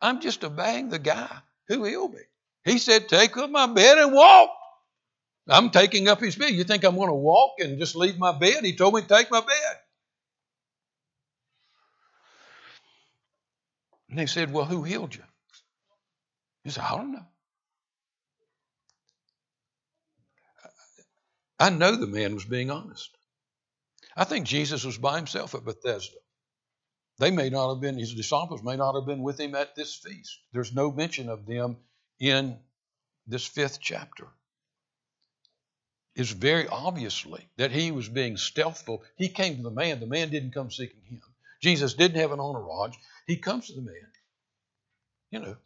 I'm 0.00 0.22
just 0.22 0.42
obeying 0.42 0.88
the 0.88 0.98
guy 0.98 1.42
who 1.68 1.84
healed 1.84 2.14
me. 2.14 2.20
He 2.64 2.78
said, 2.78 3.08
Take 3.08 3.36
up 3.36 3.50
my 3.50 3.66
bed 3.66 3.98
and 3.98 4.12
walk. 4.12 4.50
I'm 5.48 5.70
taking 5.70 6.08
up 6.08 6.20
his 6.20 6.36
bed. 6.36 6.50
You 6.50 6.64
think 6.64 6.84
I'm 6.84 6.96
going 6.96 7.08
to 7.08 7.14
walk 7.14 7.52
and 7.60 7.78
just 7.78 7.94
leave 7.94 8.18
my 8.18 8.36
bed? 8.36 8.64
He 8.64 8.74
told 8.74 8.94
me 8.94 9.02
to 9.02 9.08
take 9.08 9.30
my 9.30 9.40
bed. 9.40 9.76
And 14.10 14.18
they 14.18 14.26
said, 14.26 14.52
Well, 14.52 14.64
who 14.64 14.82
healed 14.82 15.14
you? 15.14 15.22
He 16.64 16.70
said, 16.70 16.84
I 16.84 16.96
don't 16.96 17.12
know. 17.12 17.26
I 21.58 21.70
know 21.70 21.96
the 21.96 22.06
man 22.06 22.34
was 22.34 22.44
being 22.44 22.70
honest. 22.70 23.16
I 24.16 24.24
think 24.24 24.46
Jesus 24.46 24.84
was 24.84 24.98
by 24.98 25.16
himself 25.16 25.54
at 25.54 25.64
Bethesda. 25.64 26.16
They 27.18 27.30
may 27.30 27.48
not 27.48 27.70
have 27.70 27.80
been, 27.80 27.98
his 27.98 28.14
disciples 28.14 28.62
may 28.62 28.76
not 28.76 28.94
have 28.94 29.06
been 29.06 29.22
with 29.22 29.40
him 29.40 29.54
at 29.54 29.74
this 29.74 29.94
feast. 29.94 30.38
There's 30.52 30.74
no 30.74 30.90
mention 30.90 31.28
of 31.28 31.46
them 31.46 31.78
in 32.20 32.58
this 33.26 33.46
fifth 33.46 33.80
chapter. 33.80 34.28
It's 36.14 36.30
very 36.30 36.66
obviously 36.66 37.46
that 37.56 37.72
he 37.72 37.90
was 37.90 38.08
being 38.08 38.36
stealthful. 38.36 39.02
He 39.16 39.28
came 39.28 39.56
to 39.56 39.62
the 39.62 39.70
man, 39.70 40.00
the 40.00 40.06
man 40.06 40.30
didn't 40.30 40.52
come 40.52 40.70
seeking 40.70 41.02
him. 41.04 41.22
Jesus 41.62 41.94
didn't 41.94 42.20
have 42.20 42.32
an 42.32 42.40
entourage. 42.40 42.96
He 43.26 43.36
comes 43.36 43.66
to 43.66 43.74
the 43.74 43.82
man. 43.82 43.94
You 45.30 45.40
know, 45.40 45.56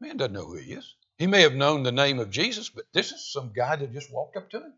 man 0.00 0.16
doesn't 0.16 0.32
know 0.32 0.46
who 0.46 0.56
he 0.56 0.72
is. 0.72 0.94
He 1.18 1.26
may 1.26 1.42
have 1.42 1.54
known 1.54 1.82
the 1.82 1.92
name 1.92 2.18
of 2.18 2.30
Jesus, 2.30 2.70
but 2.70 2.84
this 2.92 3.12
is 3.12 3.30
some 3.30 3.52
guy 3.54 3.76
that 3.76 3.92
just 3.92 4.12
walked 4.12 4.36
up 4.36 4.50
to 4.50 4.58
him. 4.58 4.74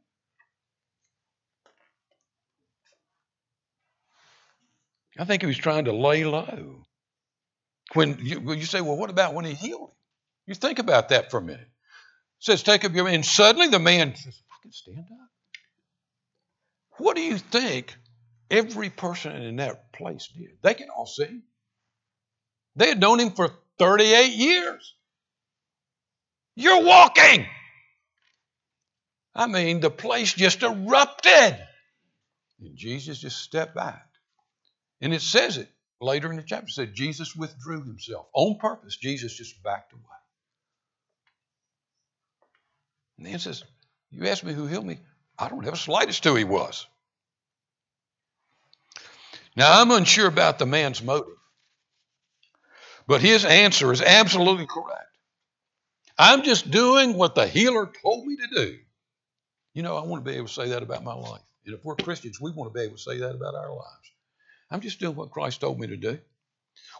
I 5.18 5.24
think 5.24 5.42
he 5.42 5.46
was 5.46 5.58
trying 5.58 5.84
to 5.86 5.92
lay 5.92 6.24
low. 6.24 6.84
When 7.94 8.18
you, 8.20 8.40
when 8.40 8.58
you 8.58 8.64
say, 8.64 8.80
well, 8.80 8.96
what 8.96 9.10
about 9.10 9.34
when 9.34 9.44
he 9.44 9.52
healed 9.52 9.90
him? 9.90 9.96
You 10.46 10.54
think 10.54 10.78
about 10.78 11.10
that 11.10 11.30
for 11.30 11.38
a 11.38 11.42
minute. 11.42 11.60
It 11.60 12.44
says, 12.44 12.62
take 12.62 12.84
up 12.84 12.92
your 12.92 13.06
and 13.08 13.24
suddenly 13.24 13.68
the 13.68 13.78
man 13.78 14.16
says, 14.16 14.42
can 14.62 14.72
stand 14.72 14.98
up. 14.98 15.28
What 16.98 17.16
do 17.16 17.22
you 17.22 17.36
think 17.36 17.94
every 18.50 18.90
person 18.90 19.34
in 19.42 19.56
that 19.56 19.92
place 19.92 20.28
did? 20.36 20.58
They 20.62 20.74
can 20.74 20.88
all 20.88 21.06
see. 21.06 21.40
They 22.76 22.88
had 22.88 23.00
known 23.00 23.20
him 23.20 23.32
for 23.32 23.50
38 23.78 24.32
years. 24.32 24.94
You're 26.54 26.84
walking. 26.84 27.46
I 29.34 29.46
mean, 29.46 29.80
the 29.80 29.90
place 29.90 30.32
just 30.32 30.62
erupted. 30.62 31.58
And 32.60 32.76
Jesus 32.76 33.18
just 33.18 33.38
stepped 33.38 33.74
back. 33.74 34.06
And 35.02 35.12
it 35.12 35.20
says 35.20 35.58
it 35.58 35.68
later 36.00 36.30
in 36.30 36.36
the 36.36 36.44
chapter. 36.44 36.68
It 36.68 36.72
said 36.72 36.94
Jesus 36.94 37.34
withdrew 37.34 37.82
himself. 37.82 38.26
On 38.32 38.56
purpose, 38.56 38.96
Jesus 38.96 39.36
just 39.36 39.60
backed 39.62 39.92
away. 39.92 40.02
And 43.18 43.26
then 43.26 43.38
says, 43.40 43.64
You 44.10 44.26
ask 44.28 44.44
me 44.44 44.52
who 44.52 44.66
healed 44.66 44.86
me? 44.86 44.98
I 45.38 45.48
don't 45.48 45.64
have 45.64 45.74
a 45.74 45.78
slightest 45.78 46.22
who 46.24 46.36
he 46.36 46.44
was. 46.44 46.86
Now, 49.56 49.80
I'm 49.80 49.90
unsure 49.90 50.28
about 50.28 50.58
the 50.58 50.66
man's 50.66 51.02
motive, 51.02 51.36
but 53.06 53.20
his 53.20 53.44
answer 53.44 53.92
is 53.92 54.00
absolutely 54.00 54.66
correct. 54.66 55.10
I'm 56.16 56.42
just 56.42 56.70
doing 56.70 57.14
what 57.14 57.34
the 57.34 57.46
healer 57.46 57.90
told 58.02 58.26
me 58.26 58.36
to 58.36 58.46
do. 58.54 58.78
You 59.74 59.82
know, 59.82 59.96
I 59.96 60.06
want 60.06 60.24
to 60.24 60.30
be 60.30 60.36
able 60.36 60.46
to 60.46 60.52
say 60.52 60.68
that 60.68 60.82
about 60.82 61.04
my 61.04 61.14
life. 61.14 61.42
And 61.66 61.74
if 61.74 61.84
we're 61.84 61.96
Christians, 61.96 62.40
we 62.40 62.50
want 62.52 62.72
to 62.72 62.78
be 62.78 62.84
able 62.84 62.96
to 62.96 63.02
say 63.02 63.18
that 63.18 63.34
about 63.34 63.54
our 63.54 63.70
lives. 63.70 64.11
I'm 64.72 64.80
just 64.80 65.00
doing 65.00 65.14
what 65.14 65.30
Christ 65.30 65.60
told 65.60 65.78
me 65.78 65.88
to 65.88 65.96
do. 65.98 66.18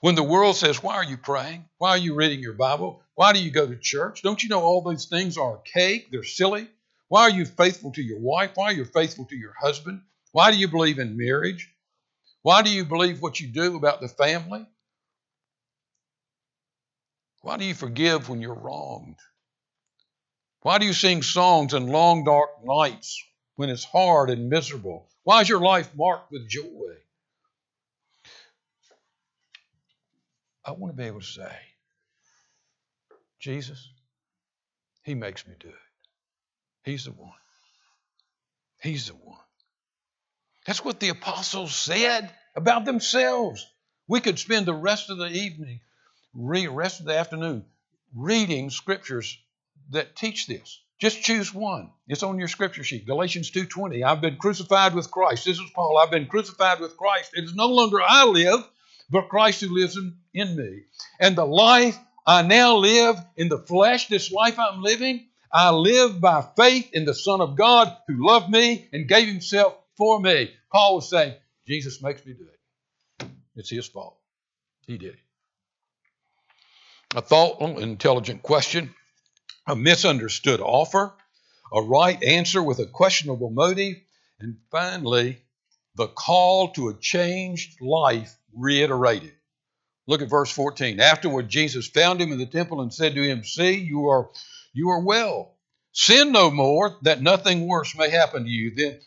When 0.03 0.15
the 0.15 0.23
world 0.23 0.57
says, 0.57 0.83
Why 0.83 0.97
are 0.97 1.05
you 1.05 1.17
praying? 1.17 1.65
Why 1.79 1.91
are 1.91 1.99
you 1.99 2.15
reading 2.15 2.41
your 2.41 2.53
Bible? 2.53 3.03
Why 3.15 3.33
do 3.33 3.43
you 3.43 3.51
go 3.51 3.67
to 3.67 3.77
church? 3.77 4.21
Don't 4.23 4.43
you 4.43 4.51
know 4.51 4.61
all 4.61 4.83
these 4.83 5.07
things 5.07 5.39
are 5.39 5.53
archaic? 5.53 6.11
They're 6.11 6.23
silly. 6.23 6.69
Why 7.09 7.23
are 7.23 7.31
you 7.31 7.47
faithful 7.47 7.93
to 7.93 8.03
your 8.03 8.19
wife? 8.19 8.51
Why 8.55 8.67
are 8.67 8.73
you 8.75 8.85
faithful 8.85 9.25
to 9.25 9.37
your 9.37 9.55
husband? 9.59 10.03
Why 10.33 10.51
do 10.51 10.59
you 10.59 10.69
believe 10.69 10.99
in 10.99 11.17
marriage? 11.17 11.71
Why 12.43 12.61
do 12.61 12.71
you 12.71 12.85
believe 12.85 13.23
what 13.23 13.41
you 13.41 13.49
do 13.49 13.77
about 13.77 14.01
the 14.01 14.09
family? 14.09 14.67
Why 17.41 17.57
do 17.57 17.65
you 17.65 17.75
forgive 17.75 18.29
when 18.29 18.43
you're 18.43 18.55
wronged? 18.55 19.17
Why 20.61 20.79
do 20.79 20.85
you 20.85 20.93
sing 20.93 21.23
songs 21.23 21.73
in 21.73 21.87
long 21.87 22.25
dark 22.25 22.51
nights 22.65 23.23
when 23.57 23.71
it's 23.71 23.85
hard 23.85 24.29
and 24.29 24.51
miserable? 24.51 25.09
Why 25.25 25.41
is 25.41 25.49
your 25.49 25.61
life 25.61 25.91
marked 25.97 26.31
with 26.31 26.49
joy? 26.49 26.97
I 30.65 30.73
want 30.73 30.95
to 30.95 30.97
be 30.97 31.07
able 31.07 31.21
to 31.21 31.27
say, 31.27 31.57
Jesus, 33.41 33.89
He 35.03 35.15
makes 35.15 35.47
me 35.47 35.55
do 35.59 35.69
it. 35.69 35.75
He's 36.85 37.05
the 37.05 37.13
one. 37.13 37.33
He's 38.81 39.07
the 39.07 39.15
one. 39.15 39.39
That's 40.67 40.85
what 40.85 41.01
the 41.01 41.09
apostles 41.09 41.75
said 41.75 42.33
about 42.55 42.85
themselves. 42.85 43.67
We 44.09 44.21
could 44.21 44.39
spend 44.39 44.67
the 44.67 44.75
rest 44.75 45.11
of 45.11 45.19
the 45.19 45.29
evening, 45.29 45.81
the 46.35 46.69
rest 46.69 47.01
of 47.01 47.07
the 47.07 47.17
afternoon, 47.17 47.65
reading 48.15 48.71
scriptures 48.71 49.39
that 49.91 50.17
teach 50.17 50.47
this. 50.47 50.81
Just 51.01 51.23
choose 51.23 51.53
one. 51.53 51.91
It's 52.07 52.23
on 52.23 52.39
your 52.39 52.47
scripture 52.49 52.85
sheet. 52.85 53.07
Galatians 53.07 53.51
2:20. 53.51 54.05
I've 54.05 54.21
been 54.21 54.37
crucified 54.37 54.95
with 54.95 55.11
Christ. 55.11 55.45
This 55.45 55.59
is 55.59 55.71
Paul. 55.75 55.99
I've 55.99 56.13
been 56.13 56.29
crucified 56.29 56.79
with 56.79 56.97
Christ. 56.97 57.33
It 57.35 57.43
is 57.43 57.55
no 57.55 57.67
longer 57.67 58.01
I 58.01 58.25
live, 58.25 58.65
but 59.13 59.29
Christ 59.29 59.61
who 59.61 59.79
lives 59.79 59.97
in, 59.97 60.17
in 60.33 60.57
me. 60.57 60.85
And 61.21 61.37
the 61.37 61.45
life 61.45 61.99
I 62.27 62.43
now 62.43 62.77
live 62.77 63.17
in 63.37 63.49
the 63.49 63.59
flesh, 63.59 64.09
this 64.09 64.33
life 64.33 64.59
I'm 64.59 64.83
living, 64.83 65.27
I 65.53 65.71
live 65.71 66.21
by 66.21 66.43
faith 66.57 66.91
in 66.95 67.05
the 67.05 67.15
Son 67.15 67.43
of 67.43 67.57
God 67.57 67.95
who 68.09 68.27
loved 68.27 68.51
me 68.51 68.89
and 68.93 69.07
gave 69.07 69.29
himself 69.29 69.77
for 69.99 70.19
me. 70.19 70.51
Paul 70.73 70.97
was 70.97 71.11
saying, 71.11 71.35
Jesus 71.69 72.03
makes 72.03 72.25
me 72.25 72.33
do 72.33 72.45
it. 72.45 73.29
It's 73.55 73.71
his 73.71 73.87
fault. 73.87 74.17
He 74.87 74.97
did 74.97 75.15
it. 75.15 75.21
A 77.15 77.21
thoughtful, 77.21 77.79
intelligent 77.79 78.43
question, 78.43 78.95
a 79.67 79.77
misunderstood 79.77 80.61
offer, 80.61 81.13
a 81.71 81.83
right 81.83 82.23
answer 82.23 82.63
with 82.63 82.79
a 82.79 82.87
questionable 82.87 83.51
motive, 83.51 83.97
and 84.41 84.57
finally, 84.71 85.43
the 85.97 86.09
call 86.09 86.73
to 86.73 86.89
a 86.89 86.99
changed 86.99 87.81
life 87.81 88.37
reiterated. 88.55 89.33
Look 90.07 90.23
at 90.23 90.31
verse 90.31 90.51
14. 90.51 91.01
Afterward, 91.01 91.49
Jesus 91.49 91.87
found 91.87 92.21
him 92.21 92.33
in 92.33 92.39
the 92.39 92.47
temple 92.47 92.81
and 92.81 92.93
said 92.93 93.15
to 93.15 93.23
him, 93.23 93.45
See, 93.45 93.75
you 93.75 94.09
are 94.09 94.31
you 94.73 94.91
are 94.91 95.05
well. 95.05 95.55
Sin 95.93 96.33
no 96.33 96.51
more, 96.51 96.97
that 97.03 97.21
nothing 97.21 97.67
worse 97.67 97.95
may 97.97 98.09
happen 98.09 98.45
to 98.45 98.51
you. 98.51 98.75
Then 98.75 99.01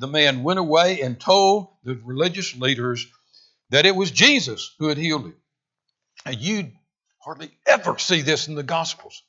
the 0.00 0.08
man 0.08 0.42
went 0.42 0.58
away 0.58 1.00
and 1.00 1.18
told 1.18 1.68
the 1.84 1.94
religious 2.04 2.56
leaders 2.56 3.06
that 3.70 3.86
it 3.86 3.94
was 3.94 4.10
Jesus 4.10 4.74
who 4.78 4.88
had 4.88 4.98
healed 4.98 5.26
him. 5.26 5.36
And 6.26 6.36
you 6.36 6.72
hardly 7.18 7.50
ever 7.66 7.98
see 7.98 8.22
this 8.22 8.48
in 8.48 8.54
the 8.54 8.62
Gospels. 8.62 9.22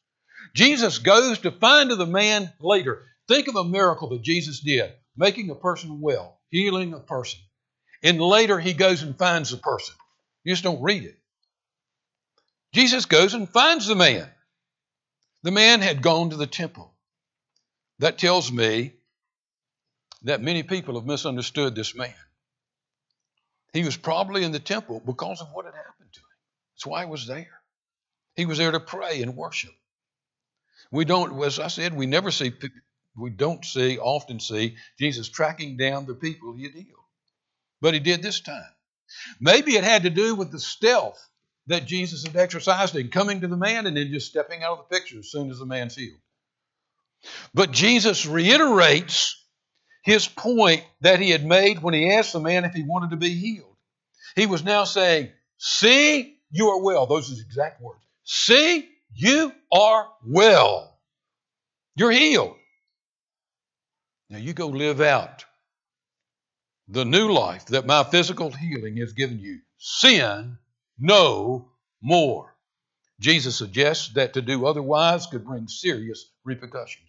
Jesus 0.55 0.99
goes 0.99 1.39
to 1.39 1.51
find 1.51 1.91
the 1.91 2.05
man 2.05 2.51
later. 2.59 3.03
Think 3.27 3.47
of 3.47 3.55
a 3.55 3.63
miracle 3.63 4.09
that 4.09 4.21
Jesus 4.21 4.59
did, 4.59 4.91
making 5.15 5.49
a 5.49 5.55
person 5.55 6.01
well, 6.01 6.39
healing 6.53 6.93
a 6.93 6.99
person. 6.99 7.39
And 8.03 8.21
later 8.21 8.59
he 8.59 8.73
goes 8.73 9.01
and 9.01 9.17
finds 9.17 9.49
the 9.49 9.57
person. 9.57 9.95
You 10.43 10.53
just 10.53 10.63
don't 10.63 10.83
read 10.83 11.03
it. 11.03 11.17
Jesus 12.73 13.05
goes 13.05 13.33
and 13.33 13.49
finds 13.49 13.87
the 13.87 13.95
man. 13.95 14.29
The 15.41 15.51
man 15.51 15.81
had 15.81 16.03
gone 16.03 16.29
to 16.29 16.35
the 16.35 16.45
temple. 16.45 16.93
That 17.99 18.19
tells 18.19 18.51
me 18.51 18.93
that 20.23 20.41
many 20.41 20.61
people 20.61 20.93
have 20.95 21.05
misunderstood 21.05 21.73
this 21.73 21.95
man. 21.95 22.13
He 23.73 23.83
was 23.83 23.97
probably 23.97 24.43
in 24.43 24.51
the 24.51 24.59
temple 24.59 25.01
because 25.03 25.41
of 25.41 25.47
what 25.53 25.65
had 25.65 25.73
happened 25.73 26.13
to 26.13 26.19
him. 26.19 26.25
That's 26.75 26.85
why 26.85 27.03
he 27.03 27.09
was 27.09 27.25
there. 27.25 27.61
He 28.35 28.45
was 28.45 28.59
there 28.59 28.71
to 28.71 28.79
pray 28.79 29.23
and 29.23 29.35
worship. 29.35 29.73
We 30.91 31.05
don't, 31.05 31.41
as 31.43 31.57
I 31.57 31.67
said, 31.69 31.95
we 31.95 32.05
never 32.05 32.29
see, 32.29 32.51
we 33.17 33.29
don't 33.29 33.63
see, 33.63 33.97
often 33.97 34.39
see 34.39 34.75
Jesus 34.97 35.29
tracking 35.29 35.77
down 35.77 36.05
the 36.05 36.15
people 36.15 36.53
he 36.53 36.63
had 36.63 36.73
healed. 36.73 36.87
But 37.81 37.93
he 37.93 37.99
did 37.99 38.21
this 38.21 38.39
time. 38.39 38.63
Maybe 39.39 39.75
it 39.75 39.83
had 39.83 40.03
to 40.03 40.09
do 40.09 40.35
with 40.35 40.51
the 40.51 40.59
stealth 40.59 41.23
that 41.67 41.85
Jesus 41.85 42.25
had 42.25 42.35
exercised 42.35 42.95
in 42.95 43.09
coming 43.09 43.41
to 43.41 43.47
the 43.47 43.57
man 43.57 43.85
and 43.85 43.95
then 43.95 44.11
just 44.11 44.29
stepping 44.29 44.63
out 44.63 44.79
of 44.79 44.85
the 44.89 44.95
picture 44.95 45.19
as 45.19 45.31
soon 45.31 45.49
as 45.51 45.59
the 45.59 45.65
man's 45.65 45.95
healed. 45.95 46.19
But 47.53 47.71
Jesus 47.71 48.25
reiterates 48.25 49.41
his 50.03 50.27
point 50.27 50.83
that 51.01 51.19
he 51.19 51.29
had 51.29 51.45
made 51.45 51.81
when 51.81 51.93
he 51.93 52.11
asked 52.11 52.33
the 52.33 52.39
man 52.39 52.65
if 52.65 52.73
he 52.73 52.83
wanted 52.83 53.11
to 53.11 53.17
be 53.17 53.33
healed. 53.35 53.75
He 54.35 54.45
was 54.45 54.63
now 54.63 54.83
saying, 54.83 55.29
See, 55.57 56.37
you 56.51 56.69
are 56.69 56.81
well. 56.81 57.05
Those 57.05 57.29
are 57.29 57.35
his 57.35 57.41
exact 57.41 57.81
words. 57.81 58.03
See, 58.25 58.89
you 59.13 59.53
are 59.71 60.09
well. 60.25 60.99
You're 61.95 62.11
healed. 62.11 62.57
Now 64.33 64.39
you 64.39 64.53
go 64.53 64.65
live 64.65 64.99
out 64.99 65.45
the 66.87 67.05
new 67.05 67.31
life 67.31 67.67
that 67.67 67.85
my 67.85 68.03
physical 68.03 68.49
healing 68.49 68.97
has 68.97 69.13
given 69.13 69.37
you. 69.39 69.59
Sin 69.77 70.57
no 70.97 71.69
more. 72.01 72.55
Jesus 73.19 73.55
suggests 73.55 74.11
that 74.15 74.33
to 74.33 74.41
do 74.41 74.65
otherwise 74.65 75.27
could 75.27 75.45
bring 75.45 75.67
serious 75.67 76.31
repercussions. 76.43 77.05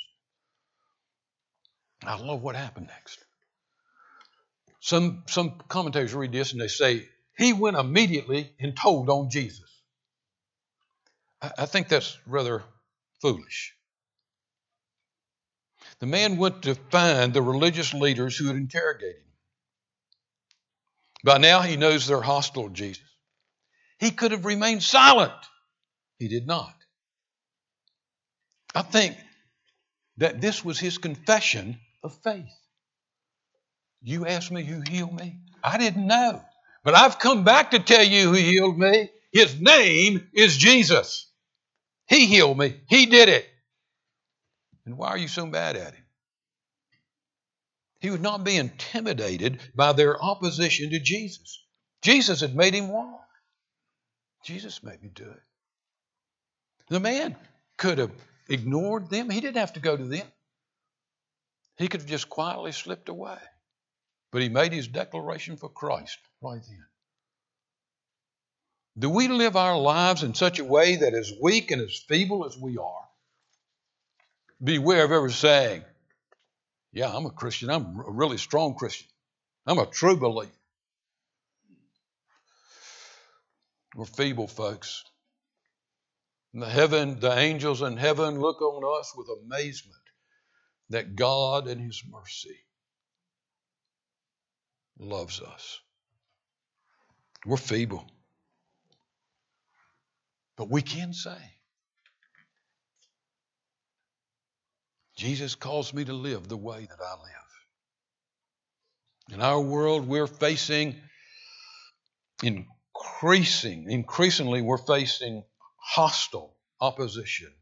I 2.02 2.18
love 2.18 2.42
what 2.42 2.56
happened 2.56 2.88
next. 2.88 3.18
Some, 4.80 5.22
some 5.26 5.62
commentators 5.66 6.12
read 6.12 6.30
this 6.30 6.52
and 6.52 6.60
they 6.60 6.68
say, 6.68 7.08
he 7.38 7.54
went 7.54 7.78
immediately 7.78 8.52
and 8.60 8.76
told 8.76 9.08
on 9.08 9.30
Jesus. 9.30 9.70
I, 11.40 11.52
I 11.60 11.64
think 11.64 11.88
that's 11.88 12.18
rather 12.26 12.64
foolish. 13.22 13.73
The 16.04 16.10
man 16.10 16.36
went 16.36 16.64
to 16.64 16.74
find 16.74 17.32
the 17.32 17.40
religious 17.40 17.94
leaders 17.94 18.36
who 18.36 18.48
had 18.48 18.56
interrogated 18.56 19.22
him. 19.22 19.32
By 21.24 21.38
now, 21.38 21.62
he 21.62 21.78
knows 21.78 22.06
they're 22.06 22.20
hostile 22.20 22.68
to 22.68 22.74
Jesus. 22.74 23.02
He 23.98 24.10
could 24.10 24.32
have 24.32 24.44
remained 24.44 24.82
silent. 24.82 25.32
He 26.18 26.28
did 26.28 26.46
not. 26.46 26.74
I 28.74 28.82
think 28.82 29.16
that 30.18 30.42
this 30.42 30.62
was 30.62 30.78
his 30.78 30.98
confession 30.98 31.80
of 32.02 32.14
faith. 32.22 32.52
You 34.02 34.26
asked 34.26 34.52
me 34.52 34.62
who 34.62 34.82
healed 34.86 35.14
me? 35.14 35.38
I 35.62 35.78
didn't 35.78 36.06
know. 36.06 36.42
But 36.84 36.94
I've 36.94 37.18
come 37.18 37.44
back 37.44 37.70
to 37.70 37.78
tell 37.78 38.04
you 38.04 38.24
who 38.24 38.34
healed 38.34 38.78
me. 38.78 39.08
His 39.32 39.58
name 39.58 40.28
is 40.34 40.54
Jesus. 40.54 41.32
He 42.06 42.26
healed 42.26 42.58
me. 42.58 42.82
He 42.90 43.06
did 43.06 43.30
it. 43.30 43.48
And 44.86 44.98
why 44.98 45.08
are 45.08 45.18
you 45.18 45.28
so 45.28 45.46
mad 45.46 45.76
at 45.76 45.94
him? 45.94 46.04
He 48.00 48.10
would 48.10 48.20
not 48.20 48.44
be 48.44 48.56
intimidated 48.56 49.60
by 49.74 49.92
their 49.92 50.22
opposition 50.22 50.90
to 50.90 50.98
Jesus. 50.98 51.62
Jesus 52.02 52.40
had 52.40 52.54
made 52.54 52.74
him 52.74 52.88
walk. 52.88 53.26
Jesus 54.44 54.82
made 54.82 55.02
me 55.02 55.08
do 55.14 55.24
it. 55.24 55.42
The 56.88 57.00
man 57.00 57.34
could 57.78 57.96
have 57.96 58.12
ignored 58.48 59.08
them. 59.08 59.30
He 59.30 59.40
didn't 59.40 59.56
have 59.56 59.72
to 59.72 59.80
go 59.80 59.96
to 59.96 60.04
them. 60.04 60.26
He 61.78 61.88
could 61.88 62.02
have 62.02 62.10
just 62.10 62.28
quietly 62.28 62.72
slipped 62.72 63.08
away. 63.08 63.38
But 64.30 64.42
he 64.42 64.48
made 64.48 64.72
his 64.72 64.86
declaration 64.86 65.56
for 65.56 65.68
Christ 65.68 66.18
right 66.42 66.60
then. 66.62 66.84
Do 68.98 69.08
we 69.10 69.28
live 69.28 69.56
our 69.56 69.78
lives 69.78 70.22
in 70.22 70.34
such 70.34 70.58
a 70.58 70.64
way 70.64 70.96
that 70.96 71.14
as 71.14 71.32
weak 71.42 71.70
and 71.70 71.80
as 71.80 72.04
feeble 72.06 72.44
as 72.44 72.56
we 72.56 72.76
are, 72.76 73.03
beware 74.64 75.04
of 75.04 75.12
ever 75.12 75.30
saying, 75.30 75.84
Yeah, 76.92 77.14
I'm 77.14 77.26
a 77.26 77.30
Christian. 77.30 77.70
I'm 77.70 78.00
a 78.00 78.10
really 78.10 78.38
strong 78.38 78.74
Christian. 78.74 79.08
I'm 79.66 79.78
a 79.78 79.86
true 79.86 80.16
believer. 80.16 80.50
We're 83.94 84.06
feeble 84.06 84.48
folks. 84.48 85.04
And 86.52 86.62
the 86.62 86.68
heaven, 86.68 87.20
the 87.20 87.36
angels 87.36 87.82
in 87.82 87.96
heaven 87.96 88.40
look 88.40 88.60
on 88.60 89.00
us 89.00 89.12
with 89.16 89.28
amazement 89.44 90.00
that 90.90 91.16
God 91.16 91.68
in 91.68 91.78
His 91.78 92.02
mercy 92.08 92.56
loves 94.98 95.40
us. 95.40 95.80
We're 97.46 97.56
feeble. 97.56 98.04
But 100.56 100.70
we 100.70 100.82
can 100.82 101.12
say, 101.12 101.36
Jesus 105.16 105.54
calls 105.54 105.94
me 105.94 106.04
to 106.04 106.12
live 106.12 106.48
the 106.48 106.56
way 106.56 106.86
that 106.88 106.98
I 107.00 107.12
live. 107.12 107.34
In 109.32 109.40
our 109.40 109.60
world, 109.60 110.06
we're 110.06 110.26
facing 110.26 110.96
increasing, 112.42 113.90
increasingly, 113.90 114.60
we're 114.60 114.76
facing 114.78 115.44
hostile 115.76 116.56
opposition. 116.80 117.52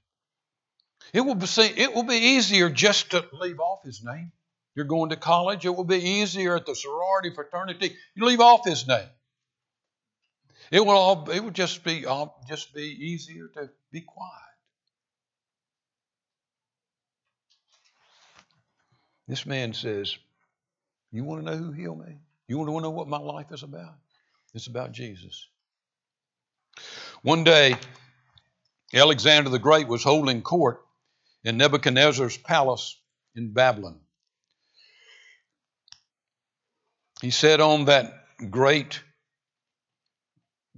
It 1.13 1.21
will, 1.21 1.35
be, 1.35 1.47
it 1.59 1.95
will 1.95 2.05
be 2.05 2.17
easier 2.17 2.71
just 2.71 3.11
to 3.11 3.25
leave 3.33 3.61
off 3.61 3.85
his 3.85 4.03
name. 4.03 4.33
You're 4.75 4.87
going 4.87 5.11
to 5.11 5.17
college, 5.17 5.67
it 5.67 5.75
will 5.75 5.85
be 5.85 5.99
easier 5.99 6.57
at 6.57 6.65
the 6.65 6.75
sorority 6.75 7.31
fraternity. 7.35 7.95
You 8.15 8.25
leave 8.25 8.41
off 8.41 8.65
his 8.65 8.89
name. 8.89 9.09
It 10.71 10.81
will 10.81 10.97
all 10.97 11.29
it 11.31 11.41
will 11.41 11.51
just 11.51 11.85
be 11.85 12.07
all 12.07 12.43
just 12.49 12.73
be 12.73 12.87
easier 12.87 13.49
to 13.55 13.69
be 13.91 14.01
quiet. 14.01 14.52
This 19.33 19.47
man 19.47 19.73
says, 19.73 20.15
You 21.11 21.25
want 21.25 21.43
to 21.43 21.51
know 21.51 21.57
who 21.57 21.73
healed 21.73 22.07
me? 22.07 22.19
You 22.49 22.59
want 22.59 22.69
to 22.69 22.83
know 22.83 22.91
what 22.91 23.09
my 23.09 23.17
life 23.17 23.47
is 23.51 23.63
about? 23.63 23.95
It's 24.53 24.67
about 24.67 24.93
Jesus. 24.93 25.49
One 27.23 27.43
day, 27.43 27.77
Alexander 28.93 29.49
the 29.49 29.59
Great 29.59 29.89
was 29.89 30.05
holding 30.05 30.43
court 30.43 30.83
in 31.45 31.57
Nebuchadnezzar's 31.57 32.37
palace 32.37 33.01
in 33.35 33.55
Babylon. 33.55 34.01
He 37.23 37.31
sat 37.31 37.63
on 37.63 37.87
that 37.87 38.13
great 38.51 39.03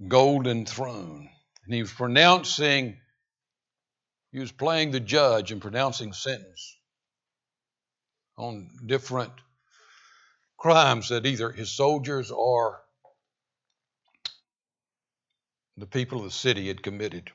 golden 0.07 0.65
throne, 0.65 1.29
and 1.65 1.73
he 1.75 1.81
was 1.81 1.91
pronouncing, 1.91 2.95
he 4.31 4.39
was 4.39 4.53
playing 4.53 4.91
the 4.91 5.01
judge 5.01 5.51
and 5.51 5.61
pronouncing 5.61 6.13
sentence 6.13 6.77
on 8.37 8.69
different 8.85 9.31
crimes 10.57 11.09
that 11.09 11.25
either 11.25 11.51
his 11.51 11.71
soldiers 11.71 12.31
or 12.31 12.81
the 15.77 15.85
people 15.85 16.19
of 16.19 16.25
the 16.25 16.31
city 16.31 16.67
had 16.67 16.81
committed. 16.83 17.31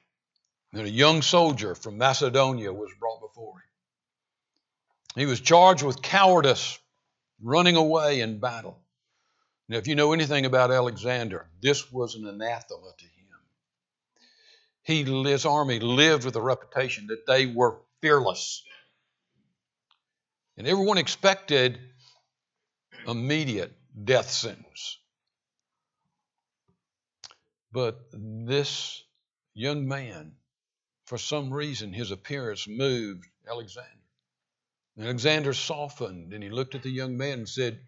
And 0.72 0.82
a 0.82 0.90
young 0.90 1.22
soldier 1.22 1.74
from 1.74 1.98
Macedonia 1.98 2.72
was 2.72 2.90
brought 2.98 3.20
before 3.20 3.58
him. 3.58 5.20
He 5.20 5.26
was 5.26 5.40
charged 5.40 5.82
with 5.82 6.02
cowardice, 6.02 6.78
running 7.42 7.76
away 7.76 8.20
in 8.20 8.38
battle. 8.38 8.78
Now, 9.68 9.78
if 9.78 9.88
you 9.88 9.94
know 9.94 10.12
anything 10.12 10.46
about 10.46 10.70
Alexander, 10.70 11.48
this 11.60 11.92
was 11.92 12.14
an 12.14 12.26
anathema 12.26 12.92
to 12.98 13.04
him. 13.04 13.10
He, 14.82 15.04
his 15.28 15.46
army 15.46 15.80
lived 15.80 16.24
with 16.24 16.36
a 16.36 16.40
reputation 16.40 17.08
that 17.08 17.26
they 17.26 17.46
were 17.46 17.78
fearless. 18.00 18.62
And 20.56 20.66
everyone 20.66 20.98
expected 20.98 21.78
immediate 23.06 23.72
death 24.04 24.30
sentence. 24.30 24.98
But 27.72 27.98
this 28.12 29.02
young 29.54 29.86
man, 29.86 30.32
for 31.06 31.18
some 31.18 31.52
reason, 31.52 31.92
his 31.92 32.10
appearance 32.10 32.66
moved 32.68 33.26
Alexander. 33.48 33.88
And 34.96 35.06
Alexander 35.06 35.54
softened 35.54 36.32
and 36.32 36.42
he 36.42 36.50
looked 36.50 36.74
at 36.74 36.82
the 36.82 36.90
young 36.90 37.16
man 37.16 37.38
and 37.38 37.48
said, 37.48 37.80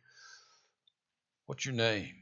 What's 1.46 1.66
your 1.66 1.74
name? 1.74 2.14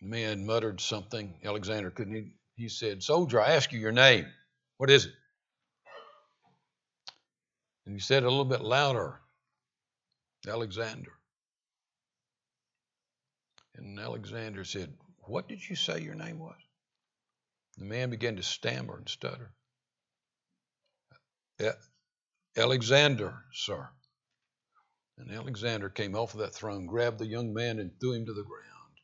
The 0.00 0.08
man 0.08 0.44
muttered 0.44 0.80
something. 0.80 1.40
Alexander 1.44 1.90
couldn't. 1.90 2.14
He, 2.14 2.32
he 2.64 2.68
said, 2.68 3.02
Soldier, 3.02 3.40
I 3.40 3.54
ask 3.54 3.72
you 3.72 3.80
your 3.80 3.92
name. 3.92 4.26
What 4.76 4.90
is 4.90 5.06
it? 5.06 5.12
And 7.88 7.96
he 7.96 8.00
said 8.00 8.22
a 8.22 8.28
little 8.28 8.44
bit 8.44 8.60
louder, 8.60 9.18
Alexander. 10.46 11.12
And 13.76 13.98
Alexander 13.98 14.62
said, 14.62 14.92
What 15.20 15.48
did 15.48 15.66
you 15.66 15.74
say 15.74 16.02
your 16.02 16.14
name 16.14 16.38
was? 16.38 16.58
The 17.78 17.86
man 17.86 18.10
began 18.10 18.36
to 18.36 18.42
stammer 18.42 18.98
and 18.98 19.08
stutter. 19.08 19.54
Alexander, 22.58 23.38
sir. 23.54 23.88
And 25.16 25.32
Alexander 25.32 25.88
came 25.88 26.14
off 26.14 26.34
of 26.34 26.40
that 26.40 26.54
throne, 26.54 26.84
grabbed 26.84 27.18
the 27.18 27.26
young 27.26 27.54
man, 27.54 27.78
and 27.78 27.90
threw 27.98 28.12
him 28.12 28.26
to 28.26 28.34
the 28.34 28.44
ground 28.44 28.98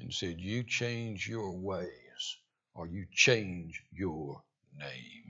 and 0.00 0.14
said, 0.14 0.40
You 0.40 0.62
change 0.62 1.28
your 1.28 1.52
ways 1.52 2.38
or 2.74 2.86
you 2.86 3.04
change 3.12 3.82
your 3.92 4.42
name. 4.78 5.27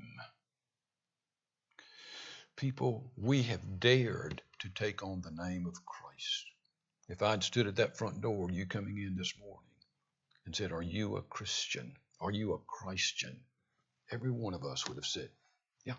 People, 2.58 3.12
we 3.16 3.44
have 3.44 3.78
dared 3.78 4.42
to 4.58 4.68
take 4.70 5.04
on 5.04 5.20
the 5.20 5.30
name 5.30 5.64
of 5.64 5.86
Christ. 5.86 6.44
If 7.08 7.22
I'd 7.22 7.44
stood 7.44 7.68
at 7.68 7.76
that 7.76 7.96
front 7.96 8.20
door, 8.20 8.50
you 8.50 8.66
coming 8.66 8.98
in 8.98 9.14
this 9.14 9.32
morning, 9.38 9.70
and 10.44 10.56
said, 10.56 10.72
Are 10.72 10.82
you 10.82 11.18
a 11.18 11.22
Christian? 11.22 11.96
Are 12.20 12.32
you 12.32 12.54
a 12.54 12.58
Christian? 12.58 13.38
Every 14.10 14.32
one 14.32 14.54
of 14.54 14.64
us 14.64 14.88
would 14.88 14.96
have 14.96 15.06
said, 15.06 15.30
Yeah, 15.84 15.94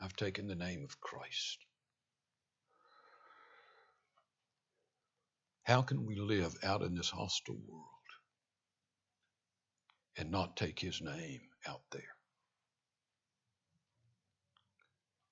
I've 0.00 0.16
taken 0.16 0.46
the 0.46 0.54
name 0.54 0.84
of 0.84 1.02
Christ. 1.02 1.58
How 5.64 5.82
can 5.82 6.06
we 6.06 6.14
live 6.14 6.56
out 6.62 6.80
in 6.80 6.94
this 6.94 7.10
hostile 7.10 7.60
world 7.68 7.84
and 10.16 10.30
not 10.30 10.56
take 10.56 10.78
his 10.78 11.02
name 11.02 11.42
out 11.66 11.82
there? 11.90 12.17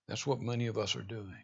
That's 0.08 0.26
what 0.26 0.40
many 0.40 0.66
of 0.66 0.78
us 0.78 0.94
are 0.94 1.02
doing. 1.02 1.42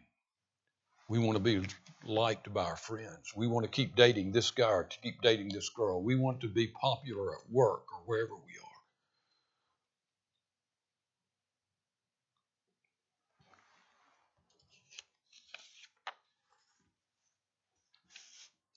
We 1.09 1.19
want 1.19 1.35
to 1.35 1.43
be 1.43 1.61
liked 2.05 2.53
by 2.53 2.63
our 2.63 2.77
friends. 2.77 3.33
We 3.35 3.47
want 3.47 3.65
to 3.65 3.71
keep 3.71 3.95
dating 3.95 4.31
this 4.31 4.51
guy 4.51 4.69
or 4.69 4.83
to 4.85 4.97
keep 4.99 5.21
dating 5.21 5.49
this 5.49 5.69
girl. 5.69 6.01
We 6.01 6.15
want 6.15 6.41
to 6.41 6.47
be 6.47 6.67
popular 6.67 7.33
at 7.33 7.51
work 7.51 7.83
or 7.93 7.99
wherever 8.05 8.33
we 8.33 8.39
are. 8.39 8.63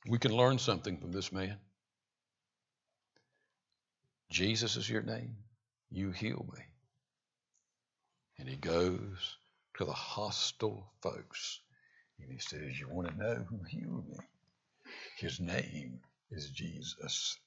We 0.08 0.18
can 0.18 0.36
learn 0.36 0.58
something 0.58 0.98
from 0.98 1.12
this 1.12 1.32
man. 1.32 1.56
Jesus 4.30 4.76
is 4.76 4.90
your 4.90 5.02
name. 5.02 5.36
You 5.90 6.10
heal 6.10 6.46
me. 6.52 6.62
And 8.38 8.48
he 8.48 8.56
goes 8.56 9.36
to 9.78 9.84
the 9.84 9.92
hostile 9.92 10.86
folks 11.02 11.60
and 12.20 12.30
he 12.32 12.38
says, 12.38 12.78
You 12.78 12.88
want 12.88 13.08
to 13.08 13.18
know 13.18 13.44
who 13.48 13.58
healed 13.68 14.08
me? 14.08 14.18
His 15.18 15.40
name 15.40 16.00
is 16.30 16.50
Jesus. 16.50 17.38